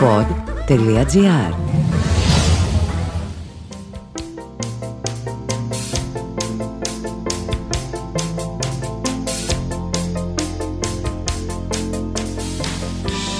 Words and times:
pod.gr 0.00 1.54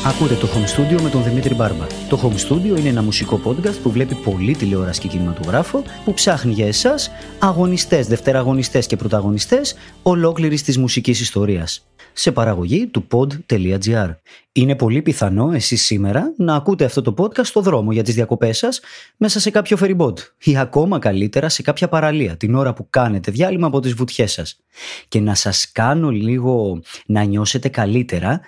Ακούτε 0.07 0.35
το 0.35 0.49
Home 0.55 0.81
Studio 0.81 1.01
με 1.03 1.09
τον 1.09 1.23
Δημήτρη 1.23 1.55
Μπάρμπα. 1.55 1.87
Το 2.09 2.21
Home 2.23 2.49
Studio 2.49 2.79
είναι 2.79 2.89
ένα 2.89 3.03
μουσικό 3.03 3.41
podcast 3.45 3.75
που 3.83 3.91
βλέπει 3.91 4.15
πολύ 4.15 4.57
τηλεόραση 4.57 5.01
και 5.01 5.09
κινηματογράφο 5.09 5.83
που 6.05 6.15
ψάχνει 6.15 6.53
για 6.53 6.67
εσάς 6.67 7.11
αγωνιστές, 7.39 8.07
δευτεραγωνιστές 8.07 8.87
και 8.87 8.97
πρωταγωνιστές 8.97 9.75
ολόκληρης 10.03 10.63
της 10.63 10.79
μουσικής 10.79 11.21
ιστορίας 11.21 11.87
σε 12.19 12.33
παραγωγή 12.33 12.87
του 12.87 13.07
pod.gr. 13.11 14.15
Είναι 14.53 14.75
πολύ 14.75 15.03
πιθανό 15.03 15.53
εσείς 15.53 15.85
σήμερα 15.85 16.33
να 16.37 16.55
ακούτε 16.55 16.85
αυτό 16.85 17.03
το 17.03 17.15
podcast 17.19 17.45
στο 17.45 17.61
δρόμο 17.61 17.93
για 17.93 18.03
τις 18.03 18.15
διακοπές 18.15 18.59
σας 18.59 18.81
μέσα 19.17 19.41
σε 19.41 19.51
κάποιο 19.51 19.77
ferryboat 19.81 20.15
ή 20.39 20.59
ακόμα 20.59 20.99
καλύτερα 20.99 21.49
σε 21.49 21.63
κάποια 21.63 21.89
παραλία 21.89 22.37
την 22.37 22.55
ώρα 22.55 22.73
που 22.73 22.87
κάνετε 22.91 23.31
διάλειμμα 23.31 23.67
από 23.67 23.81
τις 23.81 23.95
βουτιές 23.95 24.33
σας. 24.33 24.61
Και 25.09 25.21
να 25.21 25.35
σας 25.35 25.73
κάνω 25.73 26.11
λίγο 26.11 26.81
να 27.07 27.23
νιώσετε 27.23 27.69
καλύτερα 27.69 28.41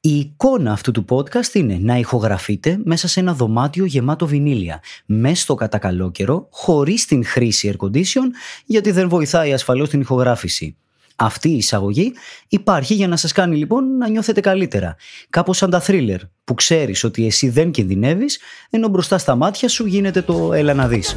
η 0.00 0.18
εικόνα 0.18 0.72
αυτού 0.72 0.90
του 0.90 1.04
podcast 1.08 1.54
είναι 1.54 1.78
να 1.80 1.98
ηχογραφείτε 1.98 2.78
μέσα 2.84 3.08
σε 3.08 3.20
ένα 3.20 3.34
δωμάτιο 3.34 3.84
γεμάτο 3.84 4.26
βινίλια, 4.26 4.82
μέσα 5.06 5.42
στο 5.42 5.54
κατά 5.54 5.78
καλό 5.78 6.10
καιρό, 6.10 6.46
χωρίς 6.50 7.06
την 7.06 7.24
χρήση 7.24 7.76
air 7.78 7.86
condition, 7.86 8.26
γιατί 8.64 8.90
δεν 8.90 9.08
βοηθάει 9.08 9.52
ασφαλώς 9.52 9.88
την 9.88 10.00
ηχογράφηση. 10.00 10.76
Αυτή 11.16 11.48
η 11.48 11.56
εισαγωγή 11.56 12.12
υπάρχει 12.48 12.94
για 12.94 13.08
να 13.08 13.16
σας 13.16 13.32
κάνει 13.32 13.56
λοιπόν 13.56 13.96
να 13.96 14.08
νιώθετε 14.08 14.40
καλύτερα. 14.40 14.96
Κάπως 15.30 15.56
σαν 15.56 15.70
τα 15.70 15.82
thriller 15.86 16.18
που 16.44 16.54
ξέρεις 16.54 17.04
ότι 17.04 17.26
εσύ 17.26 17.48
δεν 17.48 17.70
κινδυνεύεις 17.70 18.40
ενώ 18.70 18.88
μπροστά 18.88 19.18
στα 19.18 19.34
μάτια 19.34 19.68
σου 19.68 19.86
γίνεται 19.86 20.22
το 20.22 20.52
έλα 20.52 20.74
να 20.74 20.88
δεις. 20.88 21.16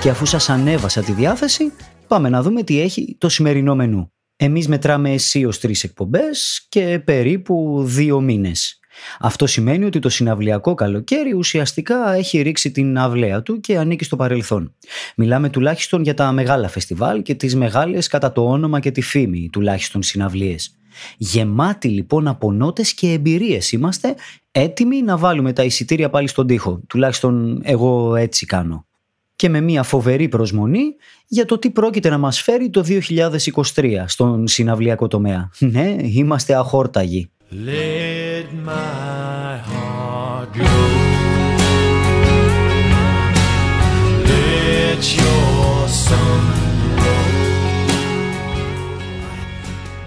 Και 0.00 0.08
αφού 0.10 0.26
σας 0.26 0.48
ανέβασα 0.48 1.02
τη 1.02 1.12
διάθεση 1.12 1.72
πάμε 2.06 2.28
να 2.28 2.42
δούμε 2.42 2.62
τι 2.62 2.80
έχει 2.80 3.16
το 3.18 3.28
σημερινό 3.28 3.74
μενού. 3.74 4.12
Εμείς 4.36 4.68
μετράμε 4.68 5.10
αισίως 5.10 5.60
τρεις 5.60 5.84
εκπομπές 5.84 6.66
και 6.68 7.02
περίπου 7.04 7.82
δύο 7.86 8.20
μήνες. 8.20 8.80
Αυτό 9.20 9.46
σημαίνει 9.46 9.84
ότι 9.84 9.98
το 9.98 10.08
συναυλιακό 10.08 10.74
καλοκαίρι 10.74 11.32
ουσιαστικά 11.32 12.14
έχει 12.14 12.40
ρίξει 12.42 12.70
την 12.70 12.98
αυλαία 12.98 13.42
του 13.42 13.60
και 13.60 13.78
ανήκει 13.78 14.04
στο 14.04 14.16
παρελθόν. 14.16 14.74
Μιλάμε 15.16 15.48
τουλάχιστον 15.48 16.02
για 16.02 16.14
τα 16.14 16.32
μεγάλα 16.32 16.68
φεστιβάλ 16.68 17.22
και 17.22 17.34
τις 17.34 17.56
μεγάλες 17.56 18.06
κατά 18.06 18.32
το 18.32 18.48
όνομα 18.48 18.80
και 18.80 18.90
τη 18.90 19.00
φήμη 19.00 19.48
τουλάχιστον 19.52 20.02
συναυλίες. 20.02 20.76
Γεμάτοι 21.16 21.88
λοιπόν 21.88 22.28
από 22.28 22.52
νότες 22.52 22.94
και 22.94 23.12
εμπειρίες 23.12 23.72
είμαστε 23.72 24.14
έτοιμοι 24.50 25.02
να 25.02 25.16
βάλουμε 25.16 25.52
τα 25.52 25.62
εισιτήρια 25.64 26.10
πάλι 26.10 26.28
στον 26.28 26.46
τοίχο. 26.46 26.80
Τουλάχιστον 26.86 27.60
εγώ 27.64 28.14
έτσι 28.14 28.46
κάνω 28.46 28.86
και 29.36 29.48
με 29.48 29.60
μια 29.60 29.82
φοβερή 29.82 30.28
προσμονή 30.28 30.84
για 31.26 31.44
το 31.44 31.58
τι 31.58 31.70
πρόκειται 31.70 32.08
να 32.08 32.18
μας 32.18 32.42
φέρει 32.42 32.70
το 32.70 32.84
2023 33.74 34.04
στον 34.06 34.46
συναυλιακό 34.46 35.06
τομέα. 35.06 35.50
Ναι, 35.58 35.96
είμαστε 36.00 36.54
αχόρταγοι. 36.54 37.30
Let 38.46 38.54
my 38.54 39.58
heart 39.70 40.48
go. 40.54 40.64
Let 44.30 45.02
your 45.18 45.56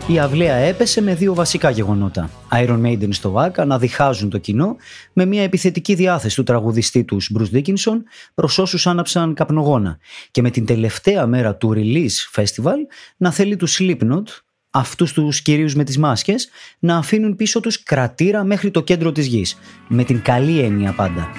Η 0.07 0.19
αυλαία 0.19 0.55
έπεσε 0.55 1.01
με 1.01 1.15
δύο 1.15 1.33
βασικά 1.33 1.69
γεγονότα. 1.69 2.29
Iron 2.51 2.81
Maiden 2.85 3.07
στο 3.09 3.39
ΆΚΑ 3.39 3.65
να 3.65 3.79
διχάζουν 3.79 4.29
το 4.29 4.37
κοινό 4.37 4.75
με 5.13 5.25
μια 5.25 5.43
επιθετική 5.43 5.93
διάθεση 5.93 6.35
του 6.35 6.43
τραγουδιστή 6.43 7.03
τους 7.03 7.31
Bruce 7.37 7.55
Dickinson 7.55 7.97
προς 8.35 8.57
όσους 8.57 8.87
άναψαν 8.87 9.33
καπνογόνα 9.33 9.97
και 10.31 10.41
με 10.41 10.49
την 10.49 10.65
τελευταία 10.65 11.27
μέρα 11.27 11.55
του 11.55 11.73
Release 11.75 12.41
Festival 12.41 12.77
να 13.17 13.31
θέλει 13.31 13.55
του 13.55 13.69
Slipknot 13.69 14.23
αυτούς 14.69 15.13
τους 15.13 15.41
κυρίους 15.41 15.75
με 15.75 15.83
τις 15.83 15.97
μάσκες 15.97 16.49
να 16.79 16.97
αφήνουν 16.97 17.35
πίσω 17.35 17.59
τους 17.59 17.83
κρατήρα 17.83 18.43
μέχρι 18.43 18.71
το 18.71 18.81
κέντρο 18.81 19.11
της 19.11 19.25
γης. 19.25 19.57
Με 19.87 20.03
την 20.03 20.21
καλή 20.21 20.59
έννοια 20.59 20.93
πάντα. 20.93 21.29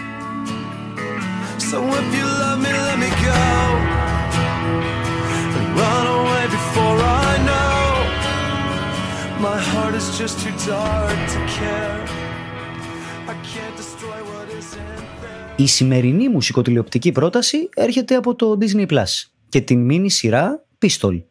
Η 15.57 15.67
σημερινή 15.67 16.29
μουσικοτηλεοπτική 16.29 17.13
πρόταση 17.13 17.69
έρχεται 17.75 18.15
από 18.15 18.35
το 18.35 18.59
Disney 18.61 18.87
Plus 18.87 19.31
και 19.49 19.61
την 19.61 19.85
μίνι 19.85 20.11
σειρά 20.11 20.65
Pistol. 20.79 21.23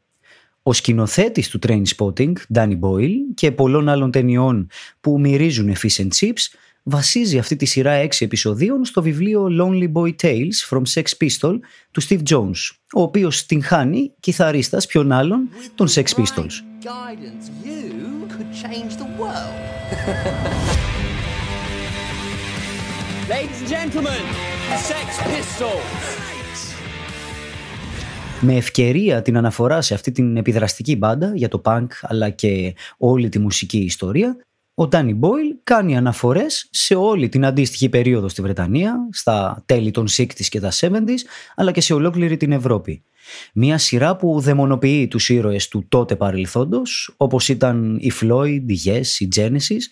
Ο 0.69 0.73
σκηνοθέτης 0.73 1.49
του 1.49 1.59
Train 1.67 1.83
Spotting, 1.95 2.33
Danny 2.53 2.79
Boyle 2.79 3.15
και 3.33 3.51
πολλών 3.51 3.89
άλλων 3.89 4.11
ταινιών 4.11 4.67
που 5.01 5.19
μυρίζουν 5.19 5.75
Fish 5.75 6.01
and 6.01 6.07
Chips 6.19 6.57
βασίζει 6.83 7.37
αυτή 7.37 7.55
τη 7.55 7.65
σειρά 7.65 7.91
έξι 7.91 8.25
επεισοδίων 8.25 8.85
στο 8.85 9.01
βιβλίο 9.01 9.47
Lonely 9.59 9.91
Boy 9.91 10.15
Tales 10.21 10.69
from 10.69 10.81
Sex 10.93 11.03
Pistol 11.03 11.59
του 11.91 12.01
Steve 12.03 12.21
Jones, 12.29 12.71
ο 12.93 13.01
οποίος 13.01 13.45
την 13.45 13.63
χάνει 13.63 14.11
κιθαρίστας 14.19 14.85
ποιον 14.85 15.11
άλλον 15.11 15.49
των 15.75 15.87
Sex 15.89 16.03
Pistols. 16.03 16.53
Ladies 23.33 23.59
and 23.61 23.69
gentlemen, 23.77 24.23
Sex 24.89 25.07
Pistols. 25.29 26.38
Με 28.41 28.55
ευκαιρία 28.55 29.21
την 29.21 29.37
αναφορά 29.37 29.81
σε 29.81 29.93
αυτή 29.93 30.11
την 30.11 30.37
επιδραστική 30.37 30.95
μπάντα 30.95 31.31
για 31.35 31.47
το 31.47 31.61
punk 31.65 31.87
αλλά 32.01 32.29
και 32.29 32.75
όλη 32.97 33.29
τη 33.29 33.39
μουσική 33.39 33.77
ιστορία, 33.77 34.37
ο 34.73 34.87
Danny 34.91 35.19
Boyle 35.19 35.55
κάνει 35.63 35.97
αναφορές 35.97 36.67
σε 36.71 36.95
όλη 36.95 37.29
την 37.29 37.45
αντίστοιχη 37.45 37.89
περίοδο 37.89 38.27
στη 38.27 38.41
Βρετανία, 38.41 38.95
στα 39.11 39.63
τέλη 39.65 39.91
των 39.91 40.07
60s 40.09 40.45
και 40.49 40.59
τα 40.59 40.71
70s, 40.71 41.19
αλλά 41.55 41.71
και 41.71 41.81
σε 41.81 41.93
ολόκληρη 41.93 42.37
την 42.37 42.51
Ευρώπη. 42.51 43.03
Μια 43.53 43.77
σειρά 43.77 44.15
που 44.15 44.39
δαιμονοποιεί 44.39 45.07
τους 45.07 45.29
ήρωες 45.29 45.67
του 45.67 45.85
τότε 45.89 46.15
παρελθόντος, 46.15 47.13
όπως 47.17 47.49
ήταν 47.49 47.97
οι 48.01 48.11
Floyd, 48.21 48.61
οι 48.67 48.79
Yes, 48.85 49.05
οι 49.19 49.27
Genesis, 49.35 49.83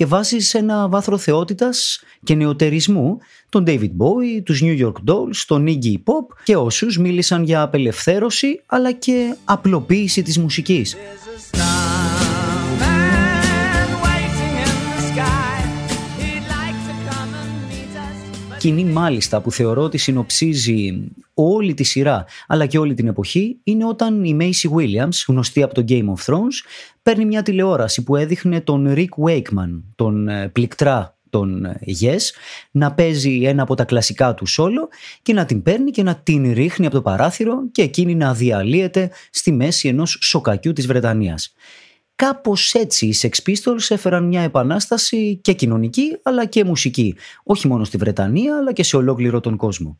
και 0.00 0.06
βάζει 0.06 0.38
σε 0.38 0.58
ένα 0.58 0.88
βάθρο 0.88 1.18
θεότητας 1.18 2.00
και 2.24 2.34
νεοτερισμού 2.34 3.18
τον 3.48 3.64
David 3.66 3.82
Bowie, 3.82 4.42
τους 4.44 4.62
New 4.64 4.78
York 4.80 5.12
Dolls, 5.12 5.36
τον 5.46 5.66
Iggy 5.68 5.94
Pop 5.94 6.36
και 6.44 6.56
όσους 6.56 6.98
μίλησαν 6.98 7.42
για 7.42 7.62
απελευθέρωση 7.62 8.62
αλλά 8.66 8.92
και 8.92 9.36
απλοποίηση 9.44 10.22
της 10.22 10.38
μουσικής. 10.38 10.96
Κοινή 18.60 18.84
μάλιστα 18.84 19.40
που 19.40 19.52
θεωρώ 19.52 19.82
ότι 19.82 19.98
συνοψίζει 19.98 21.04
όλη 21.34 21.74
τη 21.74 21.82
σειρά 21.82 22.24
αλλά 22.46 22.66
και 22.66 22.78
όλη 22.78 22.94
την 22.94 23.06
εποχή 23.06 23.58
είναι 23.62 23.84
όταν 23.84 24.24
η 24.24 24.36
Macy 24.40 24.70
Williams, 24.76 25.24
γνωστή 25.26 25.62
από 25.62 25.74
το 25.74 25.84
Game 25.88 26.04
of 26.04 26.24
Thrones, 26.26 26.64
παίρνει 27.02 27.24
μια 27.24 27.42
τηλεόραση 27.42 28.02
που 28.02 28.16
έδειχνε 28.16 28.60
τον 28.60 28.94
Rick 28.96 29.26
Wakeman, 29.26 29.82
τον 29.94 30.28
ε, 30.28 30.48
πληκτρά 30.48 31.18
τον 31.30 31.64
ε, 31.64 31.80
Yes, 32.00 32.20
να 32.70 32.92
παίζει 32.92 33.42
ένα 33.42 33.62
από 33.62 33.74
τα 33.74 33.84
κλασικά 33.84 34.34
του 34.34 34.46
σόλο 34.46 34.88
και 35.22 35.32
να 35.32 35.44
την 35.44 35.62
παίρνει 35.62 35.90
και 35.90 36.02
να 36.02 36.14
την 36.14 36.52
ρίχνει 36.52 36.86
από 36.86 36.94
το 36.94 37.02
παράθυρο 37.02 37.70
και 37.72 37.82
εκείνη 37.82 38.14
να 38.14 38.34
διαλύεται 38.34 39.10
στη 39.30 39.52
μέση 39.52 39.88
ενός 39.88 40.18
σοκακιού 40.20 40.72
της 40.72 40.86
Βρετανίας. 40.86 41.54
Κάπως 42.20 42.74
έτσι 42.74 43.06
οι 43.06 43.14
Sex 43.20 43.50
Pistols 43.50 43.86
έφεραν 43.88 44.26
μια 44.26 44.40
επανάσταση 44.40 45.40
και 45.42 45.52
κοινωνική 45.52 46.18
αλλά 46.22 46.46
και 46.46 46.64
μουσική, 46.64 47.14
όχι 47.42 47.68
μόνο 47.68 47.84
στη 47.84 47.96
Βρετανία 47.96 48.56
αλλά 48.56 48.72
και 48.72 48.82
σε 48.82 48.96
ολόκληρο 48.96 49.40
τον 49.40 49.56
κόσμο. 49.56 49.98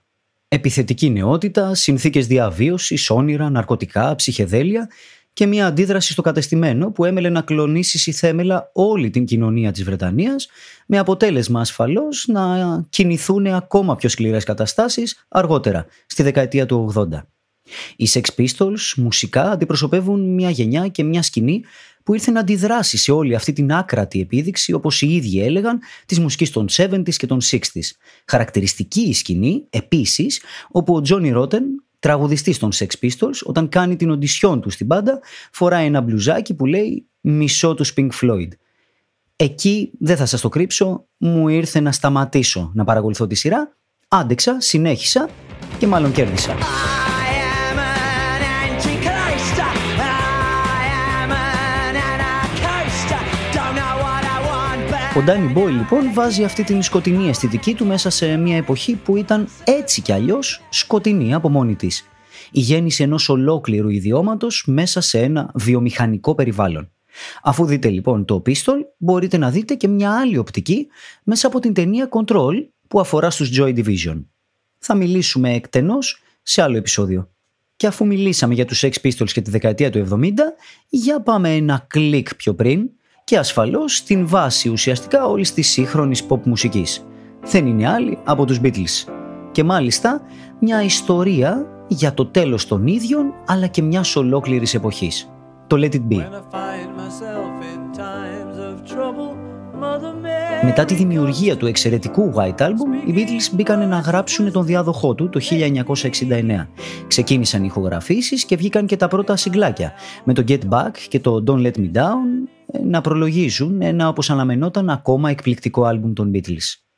Επιθετική 0.49 1.11
νεότητα, 1.11 1.75
συνθήκες 1.75 2.27
διαβίωσης, 2.27 3.11
όνειρα, 3.11 3.51
ναρκωτικά, 3.51 4.15
ψυχεδέλεια 4.15 4.91
και 5.33 5.47
μια 5.47 5.67
αντίδραση 5.67 6.13
στο 6.13 6.23
κατεστημένο 6.23 6.91
που 6.91 7.05
έμελε 7.05 7.29
να 7.29 7.41
κλονίσεις 7.41 8.01
στη 8.01 8.13
θέμελα 8.13 8.71
όλη 8.73 9.11
την 9.11 9.25
κοινωνία 9.25 9.73
της 9.73 9.85
Βρετανίας 9.85 10.49
με 10.87 10.99
αποτέλεσμα 10.99 11.61
ασφαλώς 11.61 12.25
να 12.29 12.43
κινηθούν 12.91 13.47
ακόμα 13.47 13.97
πιο 13.97 14.09
σκληρές 14.09 14.45
καταστάσεις 14.45 15.25
αργότερα, 15.29 15.87
στη 16.07 16.23
δεκαετία 16.23 16.67
του 16.67 16.93
80. 16.95 17.07
Οι 17.97 18.09
Sex 18.13 18.25
Pistols 18.37 18.93
μουσικά 18.97 19.51
αντιπροσωπεύουν 19.51 20.35
μια 20.35 20.51
γενιά 20.51 20.89
και 20.89 21.03
μια 21.03 21.23
σκηνή 21.23 21.63
που 22.03 22.15
ήρθε 22.15 22.31
να 22.31 22.41
αντιδράσει 22.41 22.97
σε 22.97 23.13
όλη 23.13 23.35
αυτή 23.35 23.53
την 23.53 23.73
άκρατη 23.73 24.21
επίδειξη, 24.21 24.73
όπως 24.73 25.03
οι 25.03 25.15
ίδιοι 25.15 25.43
έλεγαν, 25.43 25.81
της 26.07 26.19
μουσικής 26.19 26.51
των 26.51 26.67
70s 26.77 27.15
και 27.15 27.27
των 27.27 27.41
60s. 27.51 27.61
Χαρακτηριστική 28.27 29.01
η 29.01 29.13
σκηνή, 29.13 29.67
επίσης, 29.71 30.43
όπου 30.71 30.95
ο 30.95 31.01
Τζόνι 31.01 31.31
Ρότεν, 31.31 31.63
τραγουδιστής 31.99 32.59
των 32.59 32.71
Sex 32.75 32.87
Pistols, 33.03 33.39
όταν 33.45 33.69
κάνει 33.69 33.97
την 33.97 34.11
οντισιόν 34.11 34.61
του 34.61 34.71
στην 34.71 34.87
πάντα, 34.87 35.21
φοράει 35.53 35.87
ένα 35.87 36.01
μπλουζάκι 36.01 36.55
που 36.55 36.67
λέει 36.67 37.07
«Μισό 37.21 37.75
του 37.75 37.87
Pink 37.97 38.09
Floyd». 38.21 38.49
Εκεί, 39.37 39.91
δεν 39.99 40.17
θα 40.17 40.27
σας 40.27 40.41
το 40.41 40.49
κρύψω, 40.49 41.07
μου 41.17 41.49
ήρθε 41.49 41.81
να 41.81 41.93
σταματήσω 41.93 42.71
να 42.75 42.85
παρακολουθώ 42.85 43.27
τη 43.27 43.35
σειρά. 43.35 43.77
Άντεξα, 44.09 44.61
συνέχισα 44.61 45.29
και 45.79 45.87
μάλλον 45.87 46.13
κέρδισα. 46.13 46.57
Ο 55.17 55.23
Ντάνι 55.23 55.53
Μπόι 55.53 55.73
λοιπόν 55.73 56.13
βάζει 56.13 56.45
αυτή 56.45 56.65
την 56.65 56.83
σκοτεινή 56.83 57.29
αισθητική 57.29 57.75
του 57.75 57.87
μέσα 57.87 58.11
σε 58.11 58.37
μια 58.37 58.57
εποχή 58.57 58.95
που 58.95 59.17
ήταν 59.17 59.49
έτσι 59.65 60.01
κι 60.01 60.13
αλλιώς 60.13 60.63
σκοτεινή 60.71 61.35
από 61.35 61.49
μόνη 61.49 61.75
της. 61.75 62.09
Η 62.51 62.61
γέννηση 62.61 63.03
ενός 63.03 63.29
ολόκληρου 63.29 63.89
ιδιώματος 63.89 64.65
μέσα 64.67 65.01
σε 65.01 65.19
ένα 65.19 65.51
βιομηχανικό 65.55 66.35
περιβάλλον. 66.35 66.91
Αφού 67.43 67.65
δείτε 67.65 67.89
λοιπόν 67.89 68.25
το 68.25 68.43
Pistol, 68.47 68.77
μπορείτε 68.97 69.37
να 69.37 69.51
δείτε 69.51 69.75
και 69.75 69.89
μια 69.89 70.19
άλλη 70.19 70.39
οπτική 70.39 70.87
μέσα 71.23 71.47
από 71.47 71.59
την 71.59 71.75
ταινία 71.75 72.09
Control 72.11 72.55
που 72.89 73.01
αφορά 73.01 73.31
στους 73.31 73.59
Joy 73.59 73.85
Division. 73.85 74.25
Θα 74.79 74.95
μιλήσουμε 74.95 75.55
εκτενώς 75.55 76.23
σε 76.43 76.63
άλλο 76.63 76.77
επεισόδιο. 76.77 77.31
Και 77.77 77.87
αφού 77.87 78.07
μιλήσαμε 78.07 78.55
για 78.55 78.65
τους 78.65 78.85
Sex 78.85 78.93
Pistols 79.03 79.31
και 79.33 79.41
τη 79.41 79.51
δεκαετία 79.51 79.91
του 79.91 80.07
70, 80.11 80.31
για 80.89 81.21
πάμε 81.21 81.55
ένα 81.55 81.87
κλικ 81.89 82.35
πιο 82.35 82.55
πριν 82.55 82.91
και 83.31 83.39
ασφαλώς 83.39 83.97
στην 83.97 84.27
βάση 84.27 84.69
ουσιαστικά 84.69 85.27
όλης 85.27 85.55
της 85.55 85.69
σύγχρονης 85.69 86.27
pop 86.29 86.43
μουσικής. 86.43 87.07
Δεν 87.45 87.67
είναι 87.67 87.89
άλλη 87.89 88.19
από 88.25 88.45
τους 88.45 88.61
Beatles. 88.63 89.13
Και 89.53 89.65
μάλιστα 89.65 90.21
μια 90.61 90.83
ιστορία 90.83 91.67
για 91.89 92.15
το 92.15 92.27
τέλος 92.27 92.67
των 92.67 92.87
ίδιων 92.87 93.35
αλλά 93.47 93.67
και 93.67 93.83
μιας 93.83 94.17
ολόκληρης 94.17 94.75
εποχής. 94.75 95.31
Το 95.67 95.77
Let 95.77 95.95
It 95.95 96.03
Be. 96.11 96.27
Μετά 100.63 100.85
τη 100.85 100.95
δημιουργία 100.95 101.57
του 101.57 101.67
εξαιρετικού 101.67 102.33
White 102.37 102.61
Album, 102.61 103.09
οι 103.09 103.15
Beatles 103.17 103.53
μπήκαν 103.53 103.89
να 103.89 103.99
γράψουν 103.99 104.53
τον 104.53 104.65
διάδοχό 104.65 105.15
του 105.15 105.29
το 105.29 105.41
1969. 105.41 106.67
Ξεκίνησαν 107.07 107.63
οι 107.63 107.67
ηχογραφήσεις 107.67 108.45
και 108.45 108.57
βγήκαν 108.57 108.87
και 108.87 108.97
τα 108.97 109.09
πρώτα 109.09 109.37
συγκλάκια, 109.37 109.93
με 110.25 110.35
το 110.35 110.45
Get 110.49 110.61
Back 110.69 110.91
και 111.09 111.21
το 111.21 111.45
Don't 111.47 111.67
Let 111.67 111.77
Me 111.77 111.91
Down 111.93 112.49
ε, 112.60 112.60
να 112.85 113.01
προλογίζουν 113.01 113.83
ένα 113.83 114.09
όπως 114.09 114.31
αναμενόταν 114.31 114.91
ακόμα 114.91 115.31
εκπληκτικό 115.31 115.85
άλμπουμ 115.85 116.13
των 116.13 116.31
Beatles. 116.35 116.90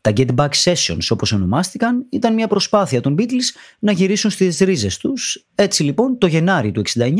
Τα 0.00 0.12
Get 0.16 0.34
Back 0.34 0.48
Sessions 0.64 1.06
όπως 1.10 1.32
ονομάστηκαν 1.32 2.06
ήταν 2.10 2.34
μια 2.34 2.48
προσπάθεια 2.48 3.00
των 3.00 3.14
Beatles 3.18 3.56
να 3.78 3.92
γυρίσουν 3.92 4.30
στις 4.30 4.58
ρίζες 4.58 4.96
τους. 4.96 5.44
Έτσι 5.54 5.82
λοιπόν 5.82 6.18
το 6.18 6.26
Γενάρη 6.26 6.72
του 6.72 6.82
69 6.94 7.10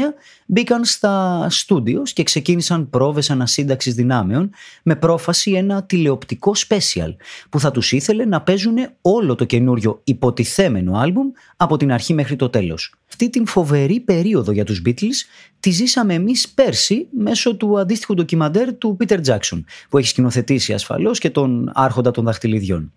μπήκαν 0.46 0.84
στα 0.84 1.46
στούντιος 1.50 2.12
και 2.12 2.22
ξεκίνησαν 2.22 2.90
πρόβες 2.90 3.30
ανασύνταξης 3.30 3.94
δυνάμεων 3.94 4.50
με 4.82 4.96
πρόφαση 4.96 5.50
ένα 5.50 5.84
τηλεοπτικό 5.84 6.52
special 6.68 7.14
που 7.50 7.60
θα 7.60 7.70
τους 7.70 7.92
ήθελε 7.92 8.24
να 8.24 8.42
παίζουν 8.42 8.76
όλο 9.00 9.34
το 9.34 9.44
καινούριο 9.44 10.00
υποτιθέμενο 10.04 10.98
άλμπουμ 10.98 11.30
από 11.56 11.76
την 11.76 11.92
αρχή 11.92 12.14
μέχρι 12.14 12.36
το 12.36 12.50
τέλος. 12.50 12.94
Αυτή 13.08 13.30
την 13.30 13.46
φοβερή 13.46 14.00
περίοδο 14.00 14.52
για 14.52 14.64
τους 14.64 14.82
Beatles 14.86 15.26
τη 15.60 15.70
ζήσαμε 15.70 16.14
εμείς 16.14 16.48
πέρσι 16.48 17.08
μέσω 17.10 17.56
του 17.56 17.78
αντίστοιχου 17.78 18.14
ντοκιμαντέρ 18.14 18.74
του 18.74 18.96
Peter 19.00 19.18
Jackson 19.26 19.64
που 19.88 19.98
έχει 19.98 20.08
σκηνοθετήσει 20.08 20.72
ασφαλώς 20.72 21.18
και 21.18 21.30
τον 21.30 21.70
άρχοντα 21.74 22.10
των 22.10 22.28
δαχτυλιδιών. 22.44 22.93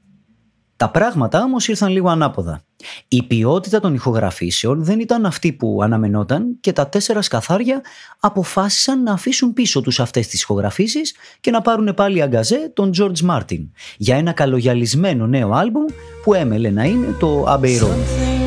Τα 0.75 0.89
πράγματα 0.89 1.43
όμως 1.43 1.67
ήρθαν 1.67 1.91
λίγο 1.91 2.09
ανάποδα. 2.09 2.61
Η 3.07 3.23
ποιότητα 3.23 3.79
των 3.79 3.93
ηχογραφήσεων 3.93 4.83
δεν 4.83 4.99
ήταν 4.99 5.25
αυτή 5.25 5.53
που 5.53 5.79
αναμενόταν 5.83 6.57
και 6.59 6.71
τα 6.71 6.87
τέσσερα 6.87 7.21
σκαθάρια 7.21 7.81
αποφάσισαν 8.19 9.03
να 9.03 9.13
αφήσουν 9.13 9.53
πίσω 9.53 9.81
τους 9.81 9.99
αυτές 9.99 10.27
τις 10.27 10.41
ηχογραφήσεις 10.41 11.15
και 11.39 11.51
να 11.51 11.61
πάρουν 11.61 11.93
πάλι 11.93 12.21
αγκαζέ 12.21 12.71
τον 12.73 12.91
George 12.97 13.29
Martin 13.29 13.69
για 13.97 14.15
ένα 14.15 14.31
καλογιαλισμένο 14.31 15.27
νέο 15.27 15.51
άλμπουμ 15.51 15.85
που 16.23 16.33
έμελε 16.33 16.69
να 16.69 16.83
είναι 16.83 17.15
το 17.19 17.45
Abbey 17.47 17.81
Road. 17.81 18.46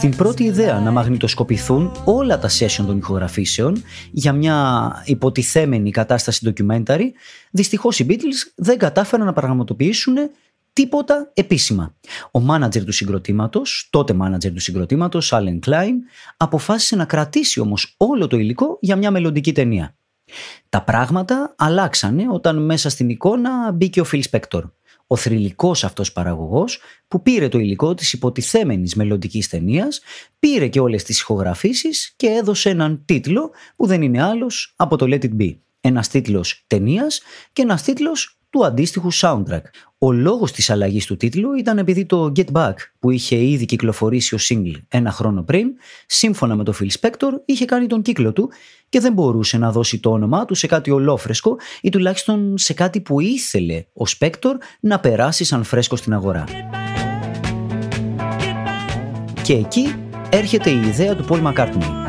Την 0.00 0.16
πρώτη 0.16 0.44
ιδέα 0.44 0.80
να 0.80 0.90
μαγνητοσκοπηθούν 0.90 1.92
όλα 2.04 2.38
τα 2.38 2.48
session 2.48 2.84
των 2.86 2.98
ηχογραφήσεων 2.98 3.82
για 4.10 4.32
μια 4.32 4.92
υποτιθέμενη 5.04 5.90
κατάσταση 5.90 6.52
documentary, 6.54 7.04
δυστυχώς 7.50 7.98
οι 7.98 8.06
Beatles 8.08 8.52
δεν 8.54 8.78
κατάφεραν 8.78 9.26
να 9.26 9.32
πραγματοποιήσουν 9.32 10.14
τίποτα 10.72 11.30
επίσημα. 11.34 11.94
Ο 12.30 12.40
μάνατζερ 12.40 12.84
του 12.84 12.92
συγκροτήματος, 12.92 13.88
τότε 13.90 14.12
μάνατζερ 14.12 14.52
του 14.52 14.60
συγκροτήματος, 14.60 15.32
Allen 15.34 15.58
Klein, 15.66 15.94
αποφάσισε 16.36 16.96
να 16.96 17.04
κρατήσει 17.04 17.60
όμως 17.60 17.94
όλο 17.96 18.26
το 18.26 18.36
υλικό 18.36 18.78
για 18.80 18.96
μια 18.96 19.10
μελλοντική 19.10 19.52
ταινία. 19.52 19.94
Τα 20.68 20.82
πράγματα 20.82 21.54
αλλάξανε 21.58 22.26
όταν 22.30 22.64
μέσα 22.64 22.88
στην 22.88 23.08
εικόνα 23.08 23.72
μπήκε 23.72 24.00
ο 24.00 24.04
Phil 24.12 24.22
Spector 24.30 24.62
ο 25.12 25.16
θρηλυκός 25.16 25.84
αυτός 25.84 26.12
παραγωγός 26.12 26.80
που 27.08 27.22
πήρε 27.22 27.48
το 27.48 27.58
υλικό 27.58 27.94
της 27.94 28.12
υποτιθέμενης 28.12 28.94
μελλοντικής 28.94 29.48
ταινίας, 29.48 30.00
πήρε 30.38 30.68
και 30.68 30.80
όλες 30.80 31.02
τις 31.02 31.20
ηχογραφήσεις 31.20 32.12
και 32.16 32.26
έδωσε 32.26 32.70
έναν 32.70 33.02
τίτλο 33.04 33.50
που 33.76 33.86
δεν 33.86 34.02
είναι 34.02 34.22
άλλος 34.22 34.74
από 34.76 34.96
το 34.96 35.06
Let 35.08 35.24
It 35.24 35.36
Be. 35.40 35.58
Ένας 35.80 36.08
τίτλος 36.08 36.64
ταινίας 36.66 37.20
και 37.52 37.62
ένας 37.62 37.82
τίτλος 37.82 38.39
του 38.50 38.64
αντίστοιχου 38.64 39.12
soundtrack. 39.12 39.62
Ο 39.98 40.12
λόγος 40.12 40.52
της 40.52 40.70
αλλαγής 40.70 41.06
του 41.06 41.16
τίτλου 41.16 41.54
ήταν 41.54 41.78
επειδή 41.78 42.06
το 42.06 42.32
Get 42.36 42.52
Back 42.52 42.74
που 42.98 43.10
είχε 43.10 43.36
ήδη 43.36 43.64
κυκλοφορήσει 43.64 44.34
ο 44.34 44.38
single 44.48 44.80
ένα 44.88 45.10
χρόνο 45.10 45.42
πριν, 45.42 45.68
σύμφωνα 46.06 46.56
με 46.56 46.64
το 46.64 46.74
Phil 46.80 46.88
Spector, 47.00 47.30
είχε 47.44 47.64
κάνει 47.64 47.86
τον 47.86 48.02
κύκλο 48.02 48.32
του 48.32 48.50
και 48.88 49.00
δεν 49.00 49.12
μπορούσε 49.12 49.58
να 49.58 49.72
δώσει 49.72 50.00
το 50.00 50.10
όνομά 50.10 50.44
του 50.44 50.54
σε 50.54 50.66
κάτι 50.66 50.90
ολόφρεσκο 50.90 51.56
ή 51.80 51.88
τουλάχιστον 51.88 52.58
σε 52.58 52.72
κάτι 52.72 53.00
που 53.00 53.20
ήθελε 53.20 53.84
ο 53.92 54.04
Spector 54.18 54.54
να 54.80 55.00
περάσει 55.00 55.44
σαν 55.44 55.64
φρέσκο 55.64 55.96
στην 55.96 56.14
αγορά. 56.14 56.44
Και 59.42 59.52
εκεί 59.52 59.94
έρχεται 60.30 60.70
η 60.70 60.80
ιδέα 60.80 61.16
του 61.16 61.24
Paul 61.28 61.52
McCartney 61.52 61.99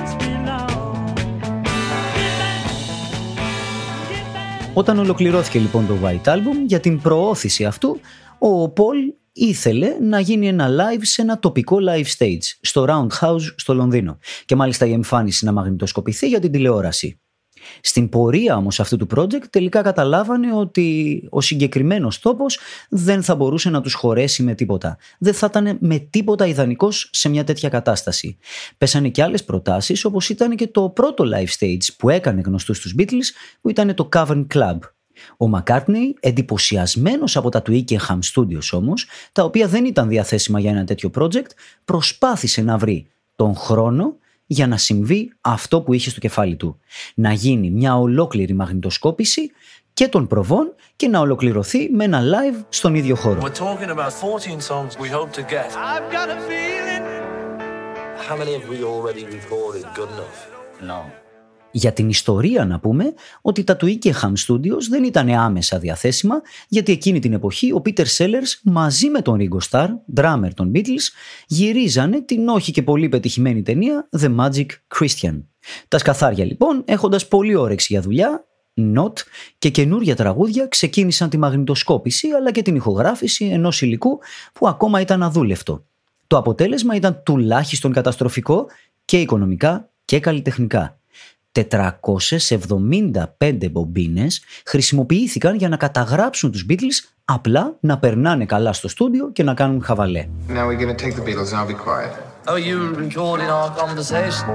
Όταν 4.73 4.99
ολοκληρώθηκε 4.99 5.59
λοιπόν 5.59 5.87
το 5.87 5.97
White 6.03 6.33
Album, 6.33 6.65
για 6.65 6.79
την 6.79 7.01
προώθηση 7.01 7.65
αυτού, 7.65 7.99
ο 8.39 8.69
Πολ 8.69 8.97
ήθελε 9.31 9.97
να 10.01 10.19
γίνει 10.19 10.47
ένα 10.47 10.67
live 10.69 11.01
σε 11.01 11.21
ένα 11.21 11.39
τοπικό 11.39 11.77
live 11.89 12.17
stage 12.17 12.57
στο 12.61 12.85
Roundhouse 12.89 13.53
στο 13.55 13.73
Λονδίνο 13.73 14.17
και 14.45 14.55
μάλιστα 14.55 14.85
η 14.85 14.91
εμφάνιση 14.91 15.45
να 15.45 15.51
μαγνητοσκοπηθεί 15.51 16.27
για 16.27 16.39
την 16.39 16.51
τηλεόραση. 16.51 17.20
Στην 17.81 18.09
πορεία 18.09 18.55
όμως 18.55 18.79
αυτού 18.79 18.97
του 18.97 19.07
project 19.15 19.43
τελικά 19.49 19.81
καταλάβανε 19.81 20.53
ότι 20.53 21.21
ο 21.29 21.41
συγκεκριμένος 21.41 22.19
τόπος 22.19 22.59
δεν 22.89 23.23
θα 23.23 23.35
μπορούσε 23.35 23.69
να 23.69 23.81
τους 23.81 23.93
χωρέσει 23.93 24.43
με 24.43 24.55
τίποτα. 24.55 24.97
Δεν 25.19 25.33
θα 25.33 25.47
ήταν 25.49 25.77
με 25.79 25.97
τίποτα 25.97 26.45
ιδανικός 26.45 27.09
σε 27.11 27.29
μια 27.29 27.43
τέτοια 27.43 27.69
κατάσταση. 27.69 28.37
Πέσανε 28.77 29.09
και 29.09 29.23
άλλες 29.23 29.43
προτάσεις 29.43 30.05
όπως 30.05 30.29
ήταν 30.29 30.55
και 30.55 30.67
το 30.67 30.89
πρώτο 30.89 31.23
live 31.33 31.59
stage 31.59 31.87
που 31.97 32.09
έκανε 32.09 32.41
γνωστούς 32.41 32.79
τους 32.79 32.95
Beatles 32.97 33.27
που 33.61 33.69
ήταν 33.69 33.95
το 33.95 34.09
Cavern 34.13 34.45
Club. 34.53 34.77
Ο 35.37 35.47
Μακάρτνεϊ, 35.47 36.15
εντυπωσιασμένος 36.19 37.35
από 37.37 37.49
τα 37.49 37.61
του 37.61 37.85
Ickenham 37.87 38.19
Studios 38.33 38.69
όμως, 38.71 39.05
τα 39.31 39.43
οποία 39.43 39.67
δεν 39.67 39.85
ήταν 39.85 40.07
διαθέσιμα 40.07 40.59
για 40.59 40.69
ένα 40.71 40.83
τέτοιο 40.83 41.11
project, 41.15 41.49
προσπάθησε 41.85 42.61
να 42.61 42.77
βρει 42.77 43.07
τον 43.35 43.55
χρόνο 43.55 44.15
για 44.51 44.67
να 44.67 44.77
συμβεί 44.77 45.31
αυτό 45.41 45.81
που 45.81 45.93
είχε 45.93 46.09
στο 46.09 46.19
κεφάλι 46.19 46.55
του. 46.55 46.79
Να 47.15 47.33
γίνει 47.33 47.69
μια 47.69 47.97
ολόκληρη 47.97 48.53
μαγνητοσκόπηση 48.53 49.51
και 49.93 50.07
των 50.07 50.27
προβών 50.27 50.75
και 50.95 51.07
να 51.07 51.19
ολοκληρωθεί 51.19 51.89
με 51.89 52.03
ένα 52.03 52.21
live 52.21 52.65
στον 52.69 52.95
ίδιο 52.95 53.15
χώρο. 53.15 53.39
Για 61.71 61.93
την 61.93 62.09
ιστορία 62.09 62.65
να 62.65 62.79
πούμε 62.79 63.13
ότι 63.41 63.63
τα 63.63 63.75
του 63.75 63.99
Ickenham 63.99 64.33
Studios 64.47 64.83
δεν 64.89 65.03
ήταν 65.03 65.29
άμεσα 65.29 65.79
διαθέσιμα 65.79 66.41
γιατί 66.67 66.91
εκείνη 66.91 67.19
την 67.19 67.33
εποχή 67.33 67.71
ο 67.71 67.81
Peter 67.85 68.05
Sellers 68.17 68.59
μαζί 68.63 69.09
με 69.09 69.21
τον 69.21 69.37
Ringo 69.39 69.69
Starr, 69.69 69.89
drummer 70.15 70.49
των 70.55 70.71
Beatles, 70.75 71.07
γυρίζανε 71.47 72.21
την 72.21 72.47
όχι 72.47 72.71
και 72.71 72.83
πολύ 72.83 73.09
πετυχημένη 73.09 73.61
ταινία 73.61 74.09
The 74.19 74.35
Magic 74.35 74.65
Christian. 74.99 75.43
Τα 75.87 75.97
σκαθάρια 75.97 76.45
λοιπόν 76.45 76.81
έχοντας 76.85 77.27
πολύ 77.27 77.55
όρεξη 77.55 77.87
για 77.93 78.01
δουλειά 78.01 78.45
Not 78.75 79.13
και 79.57 79.69
καινούρια 79.69 80.15
τραγούδια 80.15 80.67
ξεκίνησαν 80.67 81.29
τη 81.29 81.37
μαγνητοσκόπηση 81.37 82.27
αλλά 82.29 82.51
και 82.51 82.61
την 82.61 82.75
ηχογράφηση 82.75 83.45
ενός 83.45 83.81
υλικού 83.81 84.19
που 84.53 84.67
ακόμα 84.67 85.01
ήταν 85.01 85.23
αδούλευτο. 85.23 85.85
Το 86.27 86.37
αποτέλεσμα 86.37 86.95
ήταν 86.95 87.21
τουλάχιστον 87.23 87.93
καταστροφικό 87.93 88.67
και 89.05 89.19
οικονομικά 89.19 89.89
και 90.05 90.19
καλλιτεχνικά. 90.19 91.00
475 91.51 93.69
μπομπίνες 93.71 94.43
χρησιμοποιήθηκαν 94.65 95.55
για 95.55 95.69
να 95.69 95.77
καταγράψουν 95.77 96.51
τους 96.51 96.65
Beatles 96.69 97.13
απλά 97.25 97.77
να 97.79 97.99
περνάνε 97.99 98.45
καλά 98.45 98.73
στο 98.73 98.87
στούντιο 98.87 99.31
και 99.31 99.43
να 99.43 99.53
κάνουν 99.53 99.83
χαβαλέ. 99.83 100.27
Now 100.47 100.67
we're 100.67 100.95
take 100.95 101.15
the 101.15 101.23
Beatles, 101.25 101.53
I'll 101.53 101.67
be 101.67 101.73
quiet. 101.73 102.11
Oh, 102.47 102.55
you 102.55 102.95
recording 102.95 103.49
our 103.49 103.69
conversation? 103.81 104.45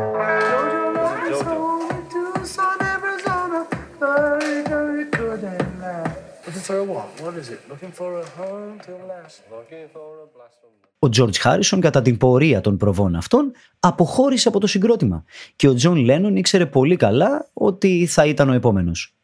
Ο 10.98 11.08
Τζορτζ 11.08 11.38
Χάρισον 11.38 11.80
κατά 11.80 12.02
την 12.02 12.16
πορεία 12.16 12.60
των 12.60 12.76
προβών 12.76 13.14
αυτών 13.14 13.52
αποχώρησε 13.80 14.48
από 14.48 14.60
το 14.60 14.66
συγκρότημα 14.66 15.24
και 15.56 15.68
ο 15.68 15.74
Τζον 15.74 15.96
Λένον 15.96 16.36
ήξερε 16.36 16.66
πολύ 16.66 16.96
καλά 16.96 17.50
ότι 17.52 18.06
θα 18.06 18.26
ήταν 18.26 18.48
ο 18.48 18.52
επόμενος. 18.52 19.16